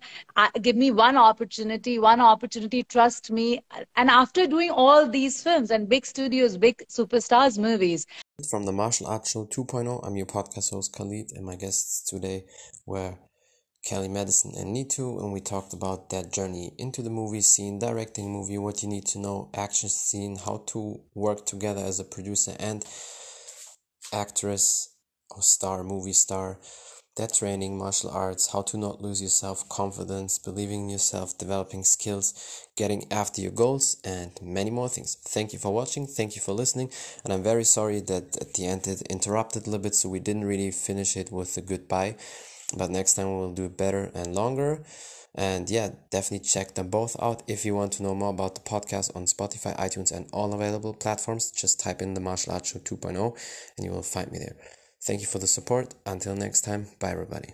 give 0.62 0.76
me 0.76 0.92
one 0.92 1.18
opportunity 1.18 1.98
one 2.00 2.22
opportunity 2.22 2.84
trust 2.84 3.32
me. 3.32 3.62
And 3.96 4.10
after 4.10 4.46
doing 4.46 4.70
all 4.70 5.10
these 5.10 5.42
films 5.42 5.72
and 5.72 5.90
big 5.90 6.06
studios 6.06 6.58
big 6.58 6.86
superstars 6.88 7.58
movies. 7.58 8.06
From 8.50 8.66
the 8.66 8.72
martial 8.72 9.08
arts 9.08 9.32
show 9.32 9.46
2.0 9.46 10.06
i'm 10.06 10.16
your 10.16 10.26
podcast 10.26 10.72
host 10.72 10.94
khalid 10.94 11.32
and 11.36 11.46
my 11.46 11.56
guests 11.56 12.02
today 12.10 12.46
were 12.86 13.18
Kellie 13.84 14.08
Madison 14.08 14.54
and 14.56 14.74
Neetu, 14.74 15.22
and 15.22 15.34
we 15.34 15.42
talked 15.42 15.74
about 15.74 16.10
that 16.10 16.32
journey 16.32 16.72
into 16.78 17.02
the 17.02 17.10
movie 17.10 17.42
scene, 17.42 17.80
directing 17.80 18.32
movie, 18.32 18.58
what 18.58 18.82
you 18.82 18.88
need 18.88 19.06
to 19.08 19.20
know, 19.20 19.50
action 19.54 19.90
scene, 19.90 20.38
how 20.38 20.64
to 20.68 21.02
work 21.14 21.46
together 21.46 21.84
as 21.84 22.00
a 22.00 22.06
producer 22.06 22.56
and 22.60 22.86
actress 24.14 24.96
or 25.32 25.42
star, 25.42 25.84
movie 25.84 26.14
star, 26.14 26.60
that 27.18 27.34
training, 27.34 27.78
martial 27.78 28.10
arts, 28.10 28.54
how 28.54 28.62
to 28.62 28.78
not 28.78 29.02
lose 29.02 29.22
yourself, 29.22 29.68
confidence, 29.68 30.40
believing 30.40 30.84
in 30.84 30.90
yourself, 30.90 31.38
developing 31.38 31.84
skills, 31.84 32.34
getting 32.78 33.12
after 33.12 33.42
your 33.42 33.52
goals, 33.52 33.98
and 34.06 34.32
many 34.42 34.72
more 34.72 34.88
things. 34.88 35.18
Thank 35.28 35.52
you 35.52 35.60
for 35.60 35.74
watching, 35.74 36.08
thank 36.08 36.38
you 36.38 36.42
for 36.42 36.54
listening, 36.54 36.90
and 37.26 37.34
I'm 37.34 37.44
very 37.44 37.66
sorry 37.66 38.00
that 38.00 38.38
at 38.38 38.54
the 38.54 38.66
end 38.66 38.88
it 38.88 39.02
interrupted 39.10 39.64
a 39.64 39.66
little 39.66 39.84
bit, 39.84 39.96
so 39.96 40.08
we 40.08 40.20
didn't 40.20 40.46
really 40.46 40.72
finish 40.72 41.18
it 41.18 41.34
with 41.34 41.58
a 41.58 41.62
goodbye 41.62 42.16
but 42.78 42.90
next 42.90 43.14
time 43.14 43.38
we'll 43.38 43.54
do 43.54 43.66
it 43.66 43.78
better 43.78 44.12
and 44.14 44.36
longer. 44.36 44.84
And 45.36 45.68
yeah 45.70 45.90
definitely 46.12 46.48
check 46.48 46.76
them 46.76 46.90
both 46.90 47.16
out. 47.20 47.42
If 47.48 47.66
you 47.66 47.76
want 47.76 47.94
to 47.94 48.04
know 48.04 48.14
more 48.14 48.30
about 48.30 48.56
the 48.56 48.62
podcast 48.62 49.16
on 49.16 49.26
spotify 49.26 49.76
itunes 49.78 50.12
and 50.12 50.30
all 50.32 50.54
available 50.54 50.94
platforms 50.94 51.50
just 51.50 51.80
type 51.80 52.04
in 52.04 52.14
the 52.14 52.22
martial 52.22 52.54
arts 52.54 52.70
show 52.70 52.80
2.0 52.80 53.36
and 53.78 53.86
you 53.86 53.92
will 53.92 54.04
find 54.04 54.32
me 54.32 54.38
there. 54.38 54.56
Thank 55.02 55.22
you 55.22 55.28
for 55.28 55.40
the 55.40 55.48
support. 55.48 55.96
Until 56.06 56.36
next 56.36 56.62
time 56.62 56.88
bye 57.00 57.12
everybody 57.12 57.54